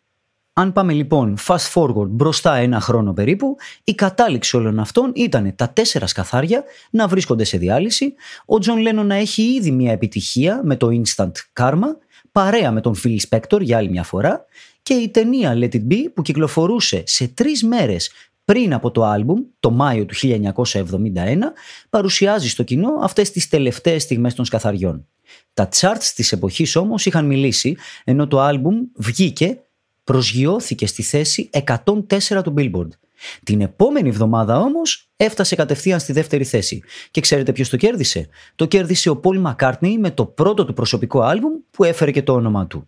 Αν 0.55 0.73
πάμε 0.73 0.93
λοιπόν 0.93 1.37
fast 1.47 1.73
forward 1.75 2.09
μπροστά 2.09 2.55
ένα 2.55 2.81
χρόνο 2.81 3.13
περίπου, 3.13 3.57
η 3.85 3.95
κατάληξη 3.95 4.57
όλων 4.57 4.79
αυτών 4.79 5.13
ήταν 5.15 5.53
τα 5.57 5.69
τέσσερα 5.69 6.07
σκαθάρια 6.07 6.65
να 6.91 7.09
βρίσκονται 7.09 7.45
σε 7.45 7.59
διάλυση, 7.59 8.15
ο 8.47 8.59
Τζον 8.59 8.79
Λένον 8.79 9.07
να 9.07 9.15
έχει 9.15 9.43
ήδη 9.43 9.71
μια 9.71 9.93
επιτυχία 9.93 10.61
με 10.65 10.77
το 10.77 10.89
Instant 10.91 11.33
Karma, 11.61 11.97
παρέα 12.33 12.71
με 12.71 12.81
τον 12.81 12.95
Phil 13.05 13.17
Spector 13.29 13.61
για 13.61 13.77
άλλη 13.77 13.91
μια 13.91 14.03
φορά 14.03 14.45
και 14.83 14.95
η 14.95 15.09
ταινία 15.09 15.53
Let 15.55 15.75
It 15.75 15.87
Be 15.91 16.05
που 16.15 16.23
κυκλοφορούσε 16.23 17.03
σε 17.07 17.29
τρεις 17.29 17.65
μέρες 17.65 18.11
πριν 18.45 18.75
από 18.75 18.91
το 18.91 19.05
άλμπουμ, 19.05 19.41
το 19.61 19.71
Μάιο 19.71 20.07
του 20.07 20.15
1971, 20.15 20.73
παρουσιάζει 21.91 22.49
στο 22.49 22.63
κοινό 22.63 22.89
αυτές 23.01 23.31
τις 23.31 23.49
τελευταίες 23.49 24.03
στιγμές 24.03 24.35
των 24.35 24.45
σκαθαριών. 24.45 25.07
Τα 25.55 25.69
charts 25.73 26.13
της 26.15 26.33
εποχής 26.33 26.77
όμως 26.77 27.07
είχαν 27.07 27.27
μιλήσει, 27.27 27.77
ενώ 28.05 28.27
το 28.27 28.41
άλμπουμ 28.41 28.77
βγήκε, 28.95 29.59
προσγειώθηκε 30.05 30.87
στη 30.87 31.03
θέση 31.03 31.51
104 31.53 32.43
του 32.43 32.55
Billboard. 32.57 32.89
Την 33.43 33.61
επόμενη 33.61 34.09
εβδομάδα 34.09 34.59
όμως 34.59 35.11
έφτασε 35.17 35.55
κατευθείαν 35.55 36.01
στη 36.01 36.13
δεύτερη 36.13 36.45
θέση. 36.45 36.83
Και 37.11 37.21
ξέρετε 37.21 37.53
ποιος 37.53 37.69
το 37.69 37.77
κέρδισε; 37.77 38.29
Το 38.55 38.67
κέρδισε 38.67 39.11
ο 39.11 39.21
Paul 39.25 39.53
McCartney 39.53 39.97
με 39.99 40.11
το 40.11 40.27
πρώτο 40.27 40.65
του 40.65 40.73
προσωπικό 40.73 41.21
άλμπουμ 41.21 41.53
που 41.71 41.85
έφερε 41.85 42.11
και 42.11 42.23
το 42.23 42.33
όνομά 42.33 42.67
του. 42.67 42.87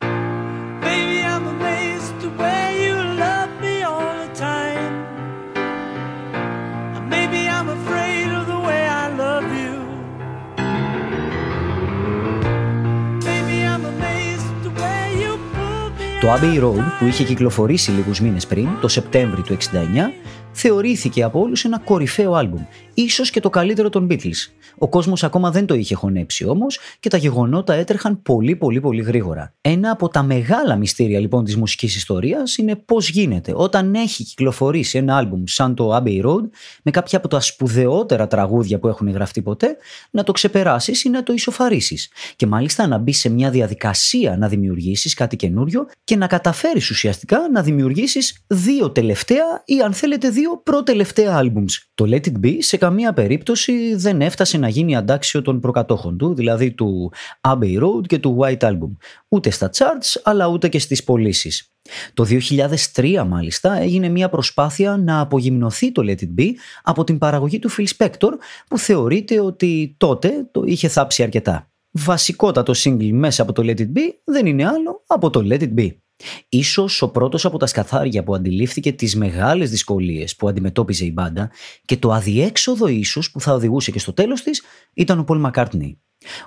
Το 16.25 16.33
Abbey 16.33 16.62
Road 16.62 16.85
που 16.99 17.07
είχε 17.07 17.25
κυκλοφορήσει 17.25 17.90
λίγους 17.90 18.21
μήνες 18.21 18.47
πριν, 18.47 18.69
το 18.81 18.88
Σεπτέμβρη 18.88 19.43
του 19.43 19.52
69, 19.52 19.57
θεωρήθηκε 20.55 21.23
από 21.23 21.41
όλους 21.41 21.65
ένα 21.65 21.79
κορυφαίο 21.79 22.35
άλμπουμ, 22.35 22.65
ίσως 22.95 23.31
και 23.31 23.41
το 23.41 23.51
καλύτερο 23.51 23.89
των 23.89 24.07
Beatles. 24.11 24.49
Ο 24.79 24.89
κόσμος 24.89 25.25
ακόμα 25.25 25.51
δεν 25.51 25.67
το 25.67 25.75
είχε 25.75 25.95
χωνέψει 25.95 26.49
όμως 26.49 26.79
και 27.01 27.09
τα 27.09 27.17
γεγονότα 27.17 27.75
έτρεχαν 27.75 28.23
πολύ 28.23 28.57
πολύ 28.57 28.81
πολύ 28.81 29.03
γρήγορα. 29.03 29.55
Ένα 29.61 29.91
από 29.91 30.09
τα 30.09 30.23
μεγάλα 30.23 30.77
μυστήρια 30.77 31.21
λοιπόν 31.21 31.45
της 31.45 31.57
μουσικής 31.57 31.97
ιστορίας 31.97 32.57
είναι 32.57 32.77
πώς 32.77 33.09
γίνεται 33.09 33.53
όταν 33.55 33.95
έχει 33.95 34.25
κυκλοφορήσει 34.25 34.99
ένα 34.99 35.17
άλμπουμ 35.17 35.43
σαν 35.47 35.75
το 35.75 35.97
Abbey 35.97 36.25
Road 36.25 36.49
με 36.83 36.91
κάποια 36.91 37.19
από 37.19 37.29
τα 37.29 37.41
σπουδαιότερα 37.41 38.27
τραγούδια 38.27 38.79
που 38.79 38.89
έχουν 38.89 39.11
γραφτεί 39.11 39.43
ποτέ 39.43 39.77
να 40.11 40.23
το 40.23 40.33
ξεπεράσεις 40.33 41.05
ή 41.05 41.09
να 41.09 41.23
το 41.23 41.33
ισοφαρίσεις 41.33 42.11
και 42.37 42.47
μάλιστα 42.47 42.87
να 42.87 42.99
μπεις 42.99 43.19
σε 43.19 43.29
μια 43.29 43.51
διαδικασία 43.51 44.37
να 44.37 44.49
δημιουργήσεις 44.49 45.15
κάτι 45.15 45.37
καινούριο 45.37 45.87
και 46.05 46.17
να 46.17 46.27
καταφέρεις 46.27 46.91
ουσιαστικά 46.91 47.39
να 47.53 47.63
δημιουργήσεις 47.63 48.45
δύο 48.47 48.91
τελευταία 48.91 49.63
ή 49.65 49.81
αν 49.81 49.93
θέλετε 49.93 50.29
δύο 50.29 50.44
προτελευταία 50.63 51.37
άλμπουμς. 51.37 51.91
Το 51.95 52.05
Let 52.09 52.27
It 52.27 52.45
Be 52.45 52.57
σε 52.59 52.77
καμία 52.77 53.13
περίπτωση 53.13 53.95
δεν 53.95 54.21
έφτασε 54.21 54.59
να 54.59 54.69
γίνει 54.69 54.97
αντάξιο 54.97 55.43
των 55.43 55.61
προκατόχων 55.61 56.19
του, 56.19 56.35
δηλαδή 56.35 56.73
του 56.73 57.13
Abbey 57.41 57.83
Road 57.83 58.07
και 58.07 58.19
του 58.19 58.39
White 58.41 58.59
Album, 58.59 58.97
ούτε 59.29 59.51
στα 59.51 59.71
charts 59.77 60.21
αλλά 60.23 60.47
ούτε 60.47 60.69
και 60.69 60.79
στις 60.79 61.05
πωλήσεις. 61.05 61.69
Το 62.15 62.27
2003 62.95 63.25
μάλιστα 63.27 63.81
έγινε 63.81 64.09
μια 64.09 64.29
προσπάθεια 64.29 64.97
να 64.97 65.21
απογυμνωθεί 65.21 65.93
το 65.93 66.03
Let 66.07 66.21
It 66.21 66.41
Be 66.41 66.51
από 66.83 67.05
την 67.05 67.19
παραγωγή 67.19 67.59
του 67.59 67.71
Phil 67.71 67.87
Spector 67.97 68.31
που 68.69 68.79
θεωρείται 68.79 69.41
ότι 69.41 69.95
τότε 69.97 70.49
το 70.51 70.63
είχε 70.65 70.89
θάψει 70.89 71.23
αρκετά. 71.23 71.69
Βασικότατο 71.91 72.73
single 72.77 73.11
μέσα 73.13 73.43
από 73.43 73.53
το 73.53 73.63
Let 73.67 73.79
It 73.79 73.93
Be 73.97 74.11
δεν 74.25 74.47
είναι 74.47 74.67
άλλο 74.67 75.03
από 75.07 75.31
το 75.31 75.41
Let 75.45 75.61
It 75.61 75.75
Be. 75.75 75.89
Ίσως 76.49 77.02
ο 77.02 77.11
πρώτος 77.11 77.44
από 77.44 77.59
τα 77.59 77.66
σκαθάρια 77.66 78.25
που 78.25 78.35
αντιλήφθηκε 78.35 78.92
τις 78.92 79.16
μεγάλες 79.16 79.71
δυσκολίες 79.71 80.37
που 80.37 80.49
αντιμετώπιζε 80.49 81.04
η 81.04 81.11
μπάντα 81.14 81.50
και 81.85 81.97
το 81.97 82.12
αδιέξοδο 82.12 82.87
ίσως 82.87 83.30
που 83.30 83.40
θα 83.40 83.52
οδηγούσε 83.52 83.90
και 83.90 83.99
στο 83.99 84.12
τέλος 84.12 84.42
της 84.42 84.62
ήταν 84.94 85.18
ο 85.18 85.25
Πολ 85.25 85.38
Μακάρτνι. 85.38 85.99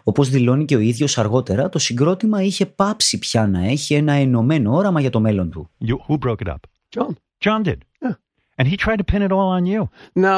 Όπως 0.04 0.30
δηλώνει 0.30 0.66
και 0.66 0.76
ο 0.76 0.80
ίδιος 0.80 1.18
αργότερα, 1.18 1.70
το 1.70 1.80
συγκρότημα 1.80 2.44
είχε 2.44 2.66
πάψει 2.66 3.20
πια 3.20 3.48
να 3.48 3.66
έχει 3.66 3.94
ένα 3.94 4.14
ενωμένο 4.14 4.76
όραμα 4.76 5.02
για 5.02 5.10
το 5.10 5.20
μέλλον 5.20 5.50
του. 5.50 5.70
You, 5.88 5.96
who 6.08 6.18
broke 6.18 6.42
it 6.46 6.48
up? 6.48 6.60
John. 6.96 7.16
John 7.40 7.64
did. 7.64 7.80
Yeah. 8.02 8.16
And 8.58 8.68
he 8.68 8.78
tried 8.78 9.00
to 9.04 9.04
pin 9.12 9.22
it 9.22 9.32
all 9.32 9.50
on 9.58 9.66
you. 9.66 9.82
No, 10.16 10.36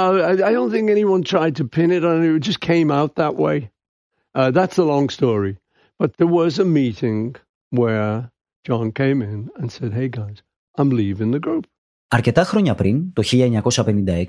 I 0.50 0.52
don't 0.58 0.72
think 0.72 0.90
anyone 0.90 1.24
tried 1.24 1.56
to 1.60 1.66
pin 1.78 1.92
it 1.98 2.04
on 2.04 2.18
you. 2.26 2.36
It 2.36 2.44
just 2.50 2.62
came 2.72 2.90
out 3.00 3.12
that 3.16 3.36
way. 3.46 3.58
Uh, 4.40 4.50
that's 4.58 4.78
a 4.78 4.90
long 4.94 5.08
story. 5.20 5.54
But 6.00 6.10
there 6.18 6.34
was 6.42 6.54
a 6.60 6.66
meeting 6.80 7.36
where 7.80 8.32
John 8.70 8.92
came 8.92 9.22
in 9.24 9.42
and 9.60 9.72
said, 9.72 9.92
hey 9.94 10.10
guys, 10.20 10.38
I'm 10.78 10.90
leaving 10.92 11.32
the 11.32 11.40
group. 11.40 11.64
Αρκετά 12.08 12.44
χρόνια 12.44 12.76
πριν, 12.76 13.14
το 13.14 13.24
1956, 13.32 14.26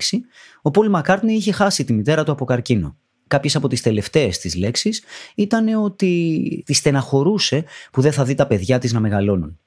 ο 0.61 0.71
Πολ 0.71 0.89
Μακάρτνι 0.89 1.33
είχε 1.33 1.51
χάσει 1.51 1.83
τη 1.83 1.93
μητέρα 1.93 2.23
του 2.23 2.31
από 2.31 2.45
καρκίνο. 2.45 2.97
Κάποιες 3.27 3.55
από 3.55 3.67
τις 3.67 3.81
τελευταίες 3.81 4.37
της 4.37 4.55
λέξεις 4.55 5.03
ήταν 5.35 5.83
ότι 5.83 6.63
τη 6.65 6.73
στεναχωρούσε 6.73 7.63
που 7.91 8.01
δεν 8.01 8.11
θα 8.11 8.23
δει 8.23 8.35
τα 8.35 8.47
παιδιά 8.47 8.79
της 8.79 8.93
να 8.93 8.99
μεγαλώνουν. 8.99 9.59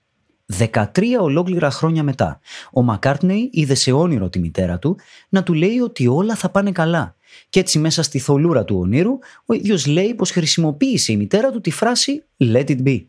13 0.59 0.85
ολόκληρα 1.21 1.71
χρόνια 1.71 2.03
μετά, 2.03 2.41
ο 2.73 2.83
Μακάρτνεϊ 2.83 3.51
είδε 3.53 3.75
σε 3.75 3.93
όνειρο 3.93 4.29
τη 4.29 4.39
μητέρα 4.39 4.79
του 4.79 4.97
να 5.29 5.43
του 5.43 5.53
λέει 5.53 5.79
ότι 5.79 6.07
όλα 6.07 6.35
θα 6.35 6.51
πάνε 6.51 6.73
καλά. 6.73 7.17
Και 7.49 7.61
έτσι 7.61 7.79
μέσα 7.79 8.03
στη 8.03 8.19
θολούρα 8.19 8.65
του 8.65 8.79
ονείρου, 8.79 9.19
ο 9.45 9.55
ίδιος 9.55 9.87
λέει 9.87 10.15
πως 10.15 10.31
χρησιμοποίησε 10.31 11.13
η 11.13 11.17
μητέρα 11.17 11.51
του 11.51 11.61
τη 11.61 11.71
φράση 11.71 12.25
«Let 12.39 12.67
it 12.67 12.83
be». 12.83 13.05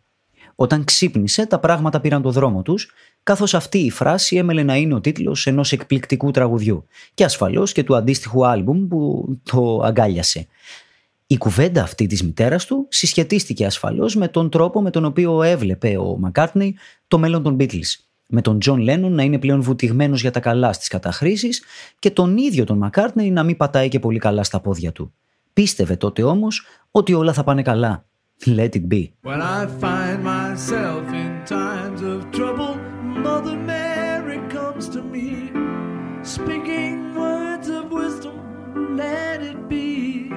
Όταν 0.55 0.83
ξύπνησε, 0.83 1.45
τα 1.45 1.59
πράγματα 1.59 1.99
πήραν 1.99 2.21
το 2.21 2.31
δρόμο 2.31 2.61
τους, 2.61 2.91
καθώς 3.23 3.53
αυτή 3.53 3.77
η 3.77 3.89
φράση 3.89 4.35
έμελε 4.35 4.63
να 4.63 4.75
είναι 4.75 4.93
ο 4.93 5.01
τίτλος 5.01 5.47
ενός 5.47 5.71
εκπληκτικού 5.71 6.31
τραγουδιού 6.31 6.85
και 7.13 7.23
ασφαλώς 7.23 7.71
και 7.71 7.83
του 7.83 7.95
αντίστοιχου 7.95 8.47
άλμπουμ 8.47 8.87
που 8.87 9.27
το 9.43 9.81
αγκάλιασε. 9.83 10.47
Η 11.27 11.37
κουβέντα 11.37 11.83
αυτή 11.83 12.07
της 12.07 12.23
μητέρας 12.23 12.65
του 12.65 12.87
συσχετίστηκε 12.89 13.65
ασφαλώς 13.65 14.15
με 14.15 14.27
τον 14.27 14.49
τρόπο 14.49 14.81
με 14.81 14.89
τον 14.89 15.05
οποίο 15.05 15.41
έβλεπε 15.41 15.97
ο 15.97 16.17
Μακάρτνεϊ 16.17 16.75
το 17.07 17.17
μέλλον 17.17 17.43
των 17.43 17.57
Beatles. 17.59 17.95
Με 18.27 18.41
τον 18.41 18.59
Τζον 18.59 18.79
Λένον 18.79 19.13
να 19.13 19.23
είναι 19.23 19.39
πλέον 19.39 19.61
βουτηγμένος 19.61 20.21
για 20.21 20.31
τα 20.31 20.39
καλά 20.39 20.73
στις 20.73 20.87
καταχρήσεις 20.87 21.63
και 21.99 22.11
τον 22.11 22.37
ίδιο 22.37 22.63
τον 22.63 22.77
Μακάρτνεϊ 22.77 23.31
να 23.31 23.43
μην 23.43 23.57
πατάει 23.57 23.89
και 23.89 23.99
πολύ 23.99 24.19
καλά 24.19 24.43
στα 24.43 24.59
πόδια 24.59 24.91
του. 24.91 25.13
Πίστευε 25.53 25.95
τότε 25.95 26.23
όμως 26.23 26.65
ότι 26.91 27.13
όλα 27.13 27.33
θα 27.33 27.43
πάνε 27.43 27.61
καλά 27.61 28.05
Let 28.45 28.75
it 28.75 28.87
be. 28.87 29.13
When 29.23 29.41
I 29.41 29.65
find 29.65 30.23
myself 30.23 31.03
in 31.23 31.43
times 31.45 32.01
of 32.01 32.19
trouble, 32.31 32.75
Mother 33.01 33.57
Mary 33.57 34.39
comes 34.49 34.87
to 34.89 35.01
me, 35.01 35.27
speaking 36.23 37.15
words 37.15 37.67
of 37.69 37.83
wisdom, 37.91 38.35
let 39.01 39.41
it 39.41 39.59
be. 39.67 40.29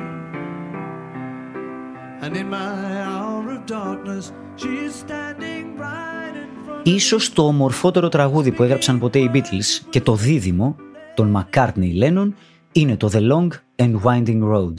And 2.25 2.37
in 2.37 2.49
my 2.49 3.03
hour 3.03 3.43
of 3.57 3.67
darkness, 3.67 4.33
she 4.57 4.69
is 4.87 4.95
standing 4.95 5.77
right 5.77 6.35
in 6.43 6.49
front 6.65 6.83
Ίσως 6.87 7.33
το 7.33 7.47
ομορφότερο 7.47 8.09
τραγούδι 8.09 8.53
που 8.53 8.63
έγραψαν 8.63 8.99
ποτέ 8.99 9.19
οι 9.19 9.31
Beatles 9.35 9.87
και 9.91 10.01
το 10.01 10.15
δίδυμο, 10.15 10.77
τον 11.15 11.37
McCartney 11.37 12.03
Lennon, 12.03 12.33
είναι 12.73 12.97
το 12.97 13.11
The 13.13 13.31
Long 13.33 13.49
and 13.77 14.01
Winding 14.03 14.43
Road. 14.53 14.75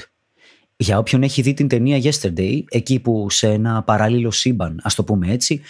Για 0.82 0.98
όποιον 0.98 1.24
έχει 1.24 1.42
δει 1.42 1.54
την 1.54 1.68
ταινία 1.68 2.02
Yesterday, 2.04 2.64
εκεί 2.70 3.00
που 3.00 3.30
σε 3.30 3.48
ένα 3.48 3.84
παράλληλο 3.84 4.32
σύμπαν, 4.32 4.80
ας 4.84 4.96
το 4.96 5.04
πούμε 5.04 5.32
έτσι, 5.32 5.62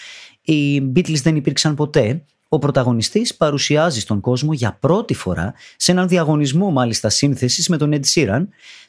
οι 0.42 0.92
Beatles 0.96 1.22
δεν 1.24 1.36
υπήρξαν 1.36 1.76
ποτέ, 1.76 2.24
ο 2.48 2.60
πρωταγωνιστής 2.60 3.36
παρουσιάζει 3.36 4.00
στον 4.00 4.20
κόσμο 4.20 4.54
για 4.54 4.78
πρώτη 4.80 5.14
φορά, 5.14 5.54
σε 5.78 5.92
έναν 5.92 6.08
διαγωνισμό 6.08 6.72
μάλιστα 6.72 7.10
σύνθεσης 7.10 7.70
με 7.70 7.78
τον 7.78 7.92
Ed 7.94 8.06
Sheeran, 8.14 8.48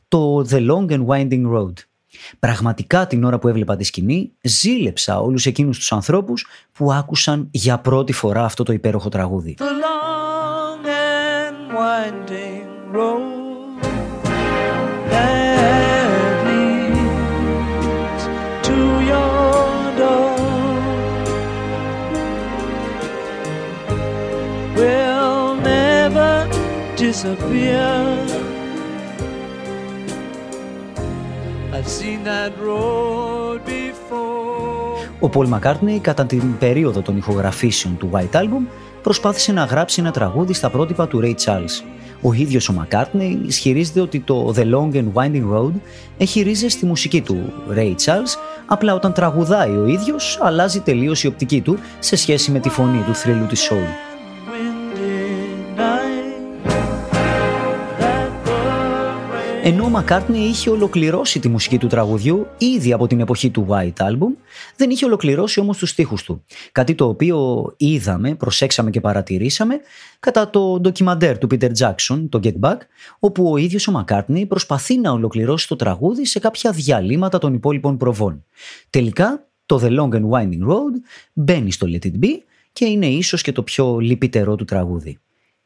το 0.09 0.47
The 0.51 0.71
Long 0.71 0.91
and 0.91 1.07
Winding 1.07 1.53
Road. 1.55 1.73
Πραγματικά 2.39 3.07
την 3.07 3.25
ώρα 3.25 3.39
που 3.39 3.49
έβλεπα 3.49 3.77
τη 3.77 3.85
σκηνή, 3.85 4.33
ζήλεψα 4.43 5.21
όλους 5.21 5.47
εκείνους 5.47 5.79
τους 5.79 5.93
ανθρώπους 5.93 6.47
που 6.73 6.93
άκουσαν 6.93 7.49
για 7.51 7.79
πρώτη 7.79 8.13
φορά 8.13 8.45
αυτό 8.45 8.63
το 8.63 8.73
υπέροχο 8.73 9.09
τραγούδι. 9.09 9.57
The 9.59 9.63
long 9.63 10.87
and 10.87 11.57
winding 11.79 12.97
road 12.97 13.41
disappear. 27.11 28.51
Ο 35.21 35.29
Πολ 35.29 35.47
Μακάρτνεϊ 35.47 35.99
κατά 35.99 36.27
την 36.27 36.59
περίοδο 36.59 37.01
των 37.01 37.17
ηχογραφήσεων 37.17 37.97
του 37.97 38.11
White 38.13 38.37
Album 38.37 38.67
προσπάθησε 39.03 39.53
να 39.53 39.65
γράψει 39.65 40.01
ένα 40.01 40.11
τραγούδι 40.11 40.53
στα 40.53 40.71
πρότυπα 40.71 41.09
του 41.09 41.21
Ray 41.23 41.35
Charles. 41.45 41.85
Ο 42.23 42.33
ίδιος 42.33 42.69
ο 42.69 42.73
Μακάρτνεϊ 42.73 43.43
ισχυρίζεται 43.47 44.01
ότι 44.01 44.21
το 44.21 44.55
The 44.57 44.63
Long 44.63 44.95
and 44.95 45.13
Winding 45.15 45.55
Road 45.55 45.73
έχει 46.19 46.43
ρίζες 46.43 46.73
στη 46.73 46.87
μουσική 46.87 47.21
του 47.21 47.53
Ray 47.77 47.95
Charles, 48.05 48.37
απλά 48.67 48.95
όταν 48.95 49.13
τραγουδάει 49.13 49.77
ο 49.77 49.87
ίδιος 49.87 50.39
αλλάζει 50.43 50.81
τελείως 50.81 51.25
η 51.25 51.27
οπτική 51.27 51.61
του 51.61 51.79
σε 51.99 52.17
σχέση 52.17 52.51
με 52.51 52.59
τη 52.59 52.69
φωνή 52.69 53.03
του 53.07 53.15
θρύλου 53.15 53.47
της 53.47 53.71
soul. 53.71 54.10
Ενώ 59.63 59.85
ο 59.85 59.89
Μακάρτνι 59.89 60.39
είχε 60.39 60.71
ολοκληρώσει 60.71 61.41
τη 61.41 61.49
μουσική 61.49 61.79
του 61.79 61.87
τραγουδιού 61.87 62.47
ήδη 62.59 62.93
από 62.93 63.07
την 63.07 63.21
εποχή 63.21 63.51
του 63.51 63.67
White 63.71 63.93
Album, 63.97 64.35
δεν 64.77 64.91
είχε 64.91 65.05
ολοκληρώσει 65.05 65.61
όμως 65.61 65.79
τους 65.79 65.91
στίχους 65.91 66.23
του. 66.23 66.45
Κάτι 66.73 66.95
το 66.95 67.09
οποίο 67.09 67.67
είδαμε, 67.77 68.35
προσέξαμε 68.35 68.91
και 68.91 69.01
παρατηρήσαμε 69.01 69.81
κατά 70.21 70.51
το 70.51 70.81
ντοκιμαντέρ 70.81 71.39
του 71.39 71.47
Peter 71.51 71.71
Jackson, 71.79 72.27
το 72.29 72.41
Get 72.43 72.61
Back, 72.61 72.77
όπου 73.19 73.51
ο 73.51 73.57
ίδιος 73.57 73.89
ο 73.89 73.93
Μακάρτνι 73.93 74.47
προσπαθεί 74.47 74.99
να 74.99 75.11
ολοκληρώσει 75.11 75.69
το 75.69 75.77
τραγούδι 75.77 76.27
σε 76.27 76.39
κάποια 76.39 76.71
διαλύματα 76.71 77.39
των 77.39 77.55
υπόλοιπων 77.55 77.97
προβών. 77.97 78.45
Τελικά, 78.91 79.49
το 79.67 79.81
The 79.83 79.99
Long 79.99 80.15
and 80.15 80.29
Winding 80.31 80.69
Road 80.69 80.95
μπαίνει 81.33 81.73
στο 81.73 81.87
Let 81.91 82.05
It 82.07 82.25
Be 82.25 82.31
και 82.73 82.85
είναι 82.85 83.07
ίσως 83.07 83.43
και 83.43 83.53
το 83.53 83.63
πιο 83.63 83.99
λυπητερό 83.99 84.55
του 84.55 84.65
τραγούδι 84.65 85.19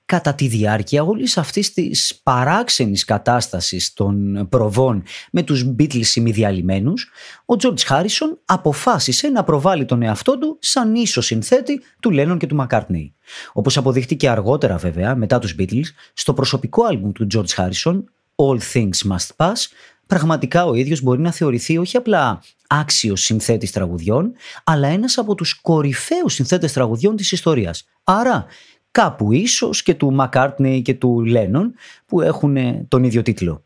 κατά 0.07 0.35
τη 0.35 0.47
διάρκεια 0.47 1.03
όλης 1.03 1.39
αυτής 1.39 1.73
της 1.73 2.21
παράξενης 2.23 3.05
κατάστασης 3.05 3.93
των 3.93 4.47
προβών 4.49 5.03
με 5.33 5.43
τους 5.43 5.65
Beatles 5.79 6.15
ημιδιαλυμένους, 6.15 7.11
ο 7.45 7.55
George 7.63 7.81
Χάρισον 7.85 8.39
αποφάσισε 8.45 9.29
να 9.29 9.45
προβάλλει 9.45 9.85
τον 9.85 10.03
εαυτό 10.03 10.39
του 10.39 10.59
σαν 10.61 10.95
ίσο 10.95 11.21
συνθέτη 11.21 11.83
του 12.01 12.11
Lennon 12.13 12.37
και 12.39 12.47
του 12.47 12.57
McCartney. 12.61 13.11
Όπως 13.53 13.77
αποδείχτηκε 13.77 14.29
αργότερα 14.29 14.77
βέβαια, 14.77 15.17
μετά 15.17 15.39
τους 15.39 15.55
Beatles, 15.59 15.87
στο 16.13 16.35
προσωπικό 16.35 16.85
άλμπουμ 16.85 17.13
του 17.13 17.27
George 17.35 17.51
Χάρισον, 17.55 18.11
All 18.35 18.59
Things 18.73 19.13
Must 19.13 19.29
Pass, 19.37 19.67
πραγματικά 20.07 20.67
ο 20.67 20.75
ίδιος 20.75 21.01
μπορεί 21.01 21.21
να 21.21 21.33
θεωρηθεί 21.33 21.79
όχι 21.79 21.97
απλά 21.97 22.43
άξιος 22.69 23.21
συνθέτης 23.21 23.71
τραγουδιών, 23.71 24.33
αλλά 24.65 24.89
ένας 24.89 25.19
από 25.19 25.35
τους 25.35 25.55
κορυφαίους 25.61 26.35
συνθέτες 26.35 26.73
τραγουδιών 26.73 27.17
της 27.17 27.33
ιστορίας. 27.33 27.85
Άρα 28.05 28.47
κάπου 28.95 29.33
ίσως 29.33 29.83
και 29.83 29.95
του 29.95 30.13
Μακάρτνεϊ 30.13 30.83
και 30.83 30.95
του 30.95 31.25
Λένον 31.25 31.75
που 32.07 32.21
έχουν 32.21 32.57
τον 32.89 33.05
ίδιο 33.05 33.23
τίτλο. 33.23 33.65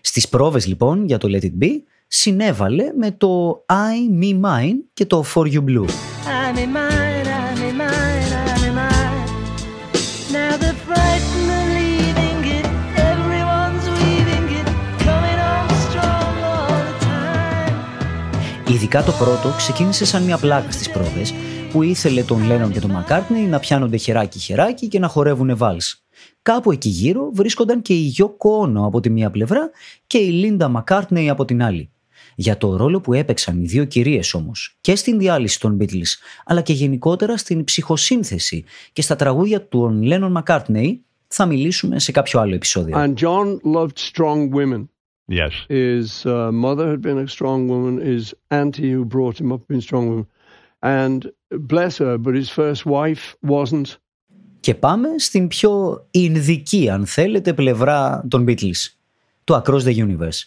Στις 0.00 0.28
πρόβες 0.28 0.66
λοιπόν 0.66 1.04
για 1.04 1.18
το 1.18 1.28
Let 1.30 1.44
It 1.44 1.64
Be 1.64 1.70
συνέβαλε 2.06 2.92
με 2.96 3.10
το 3.10 3.64
I, 3.66 4.22
Me, 4.22 4.40
Mine 4.40 4.76
και 4.92 5.06
το 5.06 5.24
For 5.34 5.42
You 5.52 5.64
Blue. 5.64 5.88
Ειδικά 18.70 19.02
το 19.02 19.12
πρώτο 19.12 19.54
ξεκίνησε 19.56 20.04
σαν 20.04 20.22
μια 20.22 20.38
πλάκα 20.38 20.70
στις 20.70 20.90
πρόβες 20.90 21.34
που 21.72 21.82
ήθελε 21.82 22.22
τον 22.22 22.46
Λένον 22.46 22.72
και 22.72 22.80
τον 22.80 22.90
Μακάρτνεϊ 22.90 23.42
να 23.42 23.58
πιάνονται 23.58 23.96
χεράκι-χεράκι 23.96 24.88
και 24.88 24.98
να 24.98 25.08
χορεύουν 25.08 25.56
βάλς. 25.56 26.04
Κάπου 26.42 26.72
εκεί 26.72 26.88
γύρω 26.88 27.30
βρίσκονταν 27.32 27.82
και 27.82 27.92
η 27.92 27.96
Γιο 27.96 28.28
Κόνο 28.28 28.86
από 28.86 29.00
τη 29.00 29.10
μία 29.10 29.30
πλευρά 29.30 29.70
και 30.06 30.18
η 30.18 30.30
Λίντα 30.30 30.68
Μακάρτνεϊ 30.68 31.28
από 31.28 31.44
την 31.44 31.62
άλλη. 31.62 31.90
Για 32.34 32.56
το 32.56 32.76
ρόλο 32.76 33.00
που 33.00 33.12
έπαιξαν 33.12 33.62
οι 33.62 33.66
δύο 33.66 33.84
κυρίες 33.84 34.34
όμως 34.34 34.76
και 34.80 34.96
στην 34.96 35.18
διάλυση 35.18 35.60
των 35.60 35.76
Beatles 35.80 36.14
αλλά 36.44 36.60
και 36.60 36.72
γενικότερα 36.72 37.36
στην 37.36 37.64
ψυχοσύνθεση 37.64 38.64
και 38.92 39.02
στα 39.02 39.16
τραγούδια 39.16 39.62
του 39.62 39.90
Λένον 40.02 40.30
Μακάρτνεϊ 40.32 41.04
θα 41.28 41.46
μιλήσουμε 41.46 41.98
σε 41.98 42.12
κάποιο 42.12 42.40
άλλο 42.40 42.54
επεισόδιο. 42.54 42.96
And 42.98 43.14
John 43.14 43.58
loved 43.74 43.98
strong 43.98 44.50
women. 44.50 44.88
Yes. 45.30 45.52
His 45.68 46.24
uh, 46.24 46.50
mother 46.52 46.86
had 46.88 47.00
been 47.00 47.18
a 47.18 47.28
strong 47.28 47.68
woman. 47.68 47.94
His 48.14 48.34
auntie 48.48 48.92
who 48.94 49.04
brought 49.04 49.36
him 49.40 49.52
up 49.52 49.60
had 49.60 49.68
been 49.72 49.82
a 49.84 49.88
strong 49.90 50.06
woman. 50.08 50.26
And 50.80 51.20
bless 51.50 51.98
her, 51.98 52.18
but 52.18 52.34
his 52.34 52.48
first 52.48 52.86
wife 52.86 53.36
wasn't. 53.48 53.96
Και 54.60 54.74
πάμε 54.74 55.08
στην 55.16 55.48
πιο 55.48 56.06
ινδική, 56.10 56.90
αν 56.90 57.06
θέλετε, 57.06 57.52
πλευρά 57.54 58.24
των 58.28 58.44
Beatles. 58.48 58.92
Το 59.44 59.62
Across 59.64 59.80
the 59.80 59.96
Universe. 59.96 60.42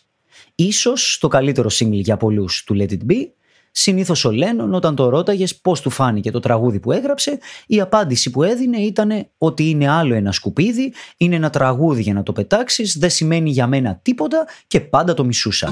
Ίσως 0.55 1.17
το 1.21 1.27
καλύτερο 1.27 1.69
single 1.71 1.91
για 1.91 2.17
πολλούς 2.17 2.63
του 2.63 2.75
Let 2.79 2.91
It 2.91 3.11
Be, 3.11 3.27
Συνήθως 3.71 4.25
ο 4.25 4.31
Λένον, 4.31 4.73
όταν 4.73 4.95
το 4.95 5.09
ρώταγες 5.09 5.55
πώς 5.55 5.81
του 5.81 5.89
φάνηκε 5.89 6.31
το 6.31 6.39
τραγούδι 6.39 6.79
που 6.79 6.91
έγραψε, 6.91 7.39
η 7.67 7.81
απάντηση 7.81 8.29
που 8.29 8.43
έδινε 8.43 8.77
ήταν 8.77 9.27
ότι 9.37 9.69
είναι 9.69 9.89
άλλο 9.89 10.13
ένα 10.15 10.31
σκουπίδι, 10.31 10.93
είναι 11.17 11.35
ένα 11.35 11.49
τραγούδι 11.49 12.01
για 12.01 12.13
να 12.13 12.23
το 12.23 12.31
πετάξεις, 12.31 12.97
δεν 12.99 13.09
σημαίνει 13.09 13.49
για 13.49 13.67
μένα 13.67 13.99
τίποτα 14.01 14.47
και 14.67 14.79
πάντα 14.79 15.13
το 15.13 15.23
μισούσα. 15.23 15.69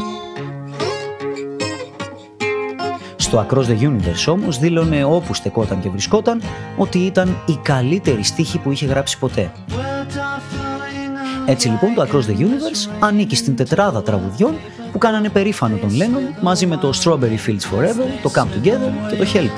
Στο 3.29 3.45
Across 3.49 3.65
the 3.65 3.81
Universe 3.81 4.33
όμως 4.33 4.59
δήλωνε 4.59 5.03
όπου 5.03 5.33
στεκόταν 5.33 5.79
και 5.79 5.89
βρισκόταν 5.89 6.41
ότι 6.77 6.99
ήταν 6.99 7.37
η 7.45 7.59
καλύτερη 7.63 8.23
στίχη 8.23 8.57
που 8.57 8.71
είχε 8.71 8.85
γράψει 8.85 9.17
ποτέ. 9.17 9.51
Έτσι 11.45 11.67
λοιπόν 11.67 11.93
το 11.93 12.01
Across 12.01 12.29
the 12.29 12.39
Universe 12.39 12.91
ανήκει 12.99 13.35
στην 13.35 13.55
τετράδα 13.55 14.03
τραγουδιών 14.03 14.53
που 14.91 14.97
κάνανε 14.97 15.29
περήφανο 15.29 15.75
τον 15.77 15.89
Lennon 15.89 16.41
μαζί 16.41 16.65
με 16.65 16.77
το 16.77 16.91
Strawberry 17.03 17.47
Fields 17.47 17.75
Forever, 17.75 18.07
το 18.21 18.31
Come 18.35 18.39
Together 18.39 19.09
και 19.09 19.15
το 19.15 19.25
Help. 19.33 19.49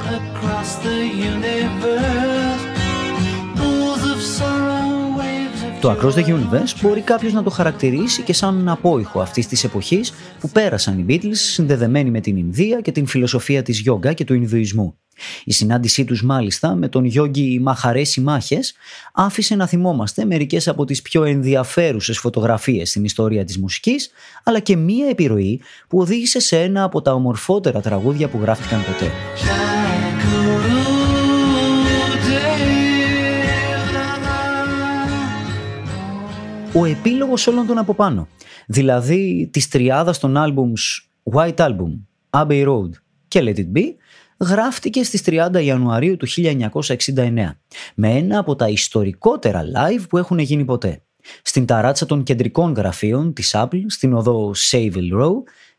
Το 5.81 5.91
Across 5.91 6.13
the 6.13 6.25
Universe 6.25 6.75
μπορεί 6.81 7.01
κάποιος 7.01 7.33
να 7.33 7.43
το 7.43 7.49
χαρακτηρίσει 7.49 8.21
και 8.21 8.33
σαν 8.33 8.69
απόϊχο 8.69 9.19
αυτής 9.19 9.47
της 9.47 9.63
εποχής 9.63 10.13
που 10.39 10.49
πέρασαν 10.49 10.99
οι 10.99 11.05
Beatles 11.09 11.35
συνδεδεμένοι 11.35 12.11
με 12.11 12.19
την 12.19 12.37
Ινδία 12.37 12.81
και 12.81 12.91
την 12.91 13.07
φιλοσοφία 13.07 13.63
της 13.63 13.79
Γιόγκα 13.79 14.13
και 14.13 14.23
του 14.23 14.33
Ινδουισμού. 14.33 14.95
Η 15.43 15.51
συνάντησή 15.51 16.05
τους 16.05 16.23
μάλιστα 16.23 16.75
με 16.75 16.87
τον 16.87 17.05
Γιόγκη 17.05 17.59
Μαχαρέση 17.59 18.21
Μάχες 18.21 18.73
άφησε 19.13 19.55
να 19.55 19.67
θυμόμαστε 19.67 20.25
μερικές 20.25 20.67
από 20.67 20.85
τις 20.85 21.01
πιο 21.01 21.23
ενδιαφέρουσες 21.23 22.17
φωτογραφίες 22.17 22.89
στην 22.89 23.03
ιστορία 23.03 23.45
της 23.45 23.57
μουσικής 23.57 24.11
αλλά 24.43 24.59
και 24.59 24.75
μία 24.75 25.07
επιρροή 25.09 25.61
που 25.87 25.99
οδήγησε 25.99 26.39
σε 26.39 26.61
ένα 26.61 26.83
από 26.83 27.01
τα 27.01 27.13
ομορφότερα 27.13 27.81
τραγούδια 27.81 28.27
που 28.27 28.39
γράφτηκαν 28.41 28.85
ποτέ. 28.85 29.11
Ο 36.73 36.85
επίλογος 36.85 37.47
όλων 37.47 37.65
των 37.65 37.77
από 37.77 37.93
πάνω. 37.93 38.27
Δηλαδή 38.67 39.49
της 39.53 39.67
τριάδας 39.67 40.19
των 40.19 40.35
albums 40.37 41.03
White 41.33 41.55
Album, 41.55 41.99
Abbey 42.29 42.67
Road 42.67 42.89
και 43.27 43.39
Let 43.43 43.57
It 43.57 43.77
Be 43.77 43.83
γράφτηκε 44.39 45.03
στις 45.03 45.21
30 45.25 45.63
Ιανουαρίου 45.63 46.17
του 46.17 46.27
1969 46.27 47.57
με 47.95 48.09
ένα 48.09 48.39
από 48.39 48.55
τα 48.55 48.67
ιστορικότερα 48.67 49.63
live 49.75 50.03
που 50.09 50.17
έχουν 50.17 50.39
γίνει 50.39 50.65
ποτέ. 50.65 51.01
Στην 51.41 51.65
ταράτσα 51.65 52.05
των 52.05 52.23
κεντρικών 52.23 52.73
γραφείων 52.73 53.33
της 53.33 53.55
Apple 53.57 53.83
στην 53.87 54.13
οδό 54.13 54.51
Savile 54.71 55.21
Row 55.21 55.33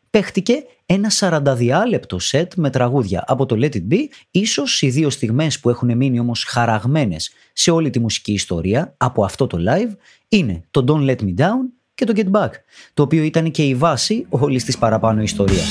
παίχτηκε 0.09 0.53
ένα 0.93 1.11
40 1.19 1.87
λεπτό 1.89 2.19
σετ 2.19 2.53
με 2.55 2.69
τραγούδια 2.69 3.23
από 3.27 3.45
το 3.45 3.55
Let 3.59 3.75
It 3.75 3.87
Be, 3.91 3.97
ίσως 4.31 4.81
οι 4.81 4.89
δύο 4.89 5.09
στιγμές 5.09 5.59
που 5.59 5.69
έχουν 5.69 5.97
μείνει 5.97 6.19
όμως 6.19 6.43
χαραγμένες 6.43 7.31
σε 7.53 7.71
όλη 7.71 7.89
τη 7.89 7.99
μουσική 7.99 8.33
ιστορία 8.33 8.93
από 8.97 9.23
αυτό 9.23 9.47
το 9.47 9.57
live 9.67 9.91
είναι 10.27 10.63
το 10.71 10.85
Don't 10.87 11.09
Let 11.09 11.21
Me 11.21 11.35
Down 11.37 11.59
και 11.95 12.05
το 12.05 12.13
Get 12.15 12.31
Back, 12.31 12.49
το 12.93 13.03
οποίο 13.03 13.23
ήταν 13.23 13.51
και 13.51 13.63
η 13.63 13.75
βάση 13.75 14.25
όλης 14.29 14.63
της 14.63 14.77
παραπάνω 14.77 15.21
ιστορίας. 15.21 15.67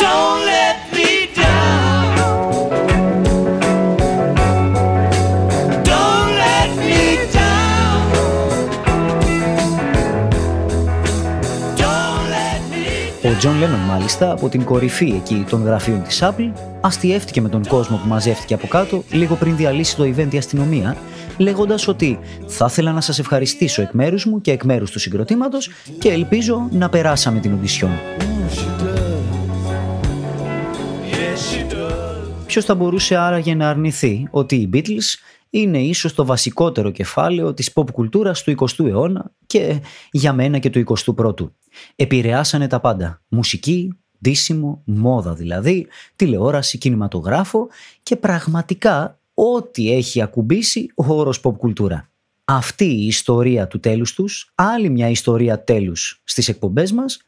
Ο 0.00 0.37
Τζον 13.38 13.58
Λένον 13.58 13.78
μάλιστα 13.78 14.30
από 14.30 14.48
την 14.48 14.64
κορυφή 14.64 15.12
εκεί 15.16 15.44
των 15.50 15.64
γραφείων 15.64 16.02
της 16.02 16.22
Apple 16.22 16.52
αστειεύτηκε 16.80 17.40
με 17.40 17.48
τον 17.48 17.66
κόσμο 17.66 17.96
που 17.96 18.08
μαζεύτηκε 18.08 18.54
από 18.54 18.66
κάτω 18.66 19.04
λίγο 19.10 19.34
πριν 19.34 19.56
διαλύσει 19.56 19.96
το 19.96 20.04
event 20.04 20.34
η 20.34 20.36
αστυνομία 20.36 20.96
λέγοντας 21.38 21.88
ότι 21.88 22.18
θα 22.46 22.66
ήθελα 22.68 22.92
να 22.92 23.00
σας 23.00 23.18
ευχαριστήσω 23.18 23.82
εκ 23.82 23.92
μέρους 23.92 24.24
μου 24.24 24.40
και 24.40 24.50
εκ 24.50 24.64
μέρους 24.64 24.90
του 24.90 24.98
συγκροτήματος 24.98 25.70
και 25.98 26.08
ελπίζω 26.08 26.68
να 26.70 26.88
περάσαμε 26.88 27.40
την 27.40 27.52
οντισιόν. 27.52 27.90
Ποιος 32.46 32.64
θα 32.64 32.74
μπορούσε 32.74 33.16
άραγε 33.16 33.54
να 33.54 33.68
αρνηθεί 33.68 34.26
ότι 34.30 34.56
οι 34.56 34.70
Beatles 34.72 35.18
είναι 35.50 35.78
ίσως 35.78 36.14
το 36.14 36.24
βασικότερο 36.24 36.90
κεφάλαιο 36.90 37.54
της 37.54 37.72
pop 37.74 37.90
κουλτούρας 37.92 38.42
του 38.42 38.54
20ου 38.58 38.86
αιώνα 38.86 39.32
και 39.46 39.80
για 40.10 40.32
μένα 40.32 40.58
και 40.58 40.70
του 40.70 40.84
21ου. 40.96 41.50
Επηρεάσανε 41.96 42.66
τα 42.66 42.80
πάντα. 42.80 43.22
Μουσική, 43.28 43.92
ντύσιμο, 44.22 44.82
μόδα 44.84 45.34
δηλαδή, 45.34 45.86
τηλεόραση, 46.16 46.78
κινηματογράφο 46.78 47.68
και 48.02 48.16
πραγματικά 48.16 49.20
ό,τι 49.34 49.92
έχει 49.92 50.22
ακουμπήσει 50.22 50.90
ο 50.94 51.14
όρος 51.14 51.40
pop 51.42 51.56
κουλτούρα. 51.56 52.10
Αυτή 52.44 52.84
η 52.84 53.06
ιστορία 53.06 53.66
του 53.66 53.80
τέλους 53.80 54.14
τους, 54.14 54.52
άλλη 54.54 54.90
μια 54.90 55.08
ιστορία 55.08 55.64
τέλους 55.64 56.20
στις 56.24 56.48
εκπομπές 56.48 56.92
μας, 56.92 57.18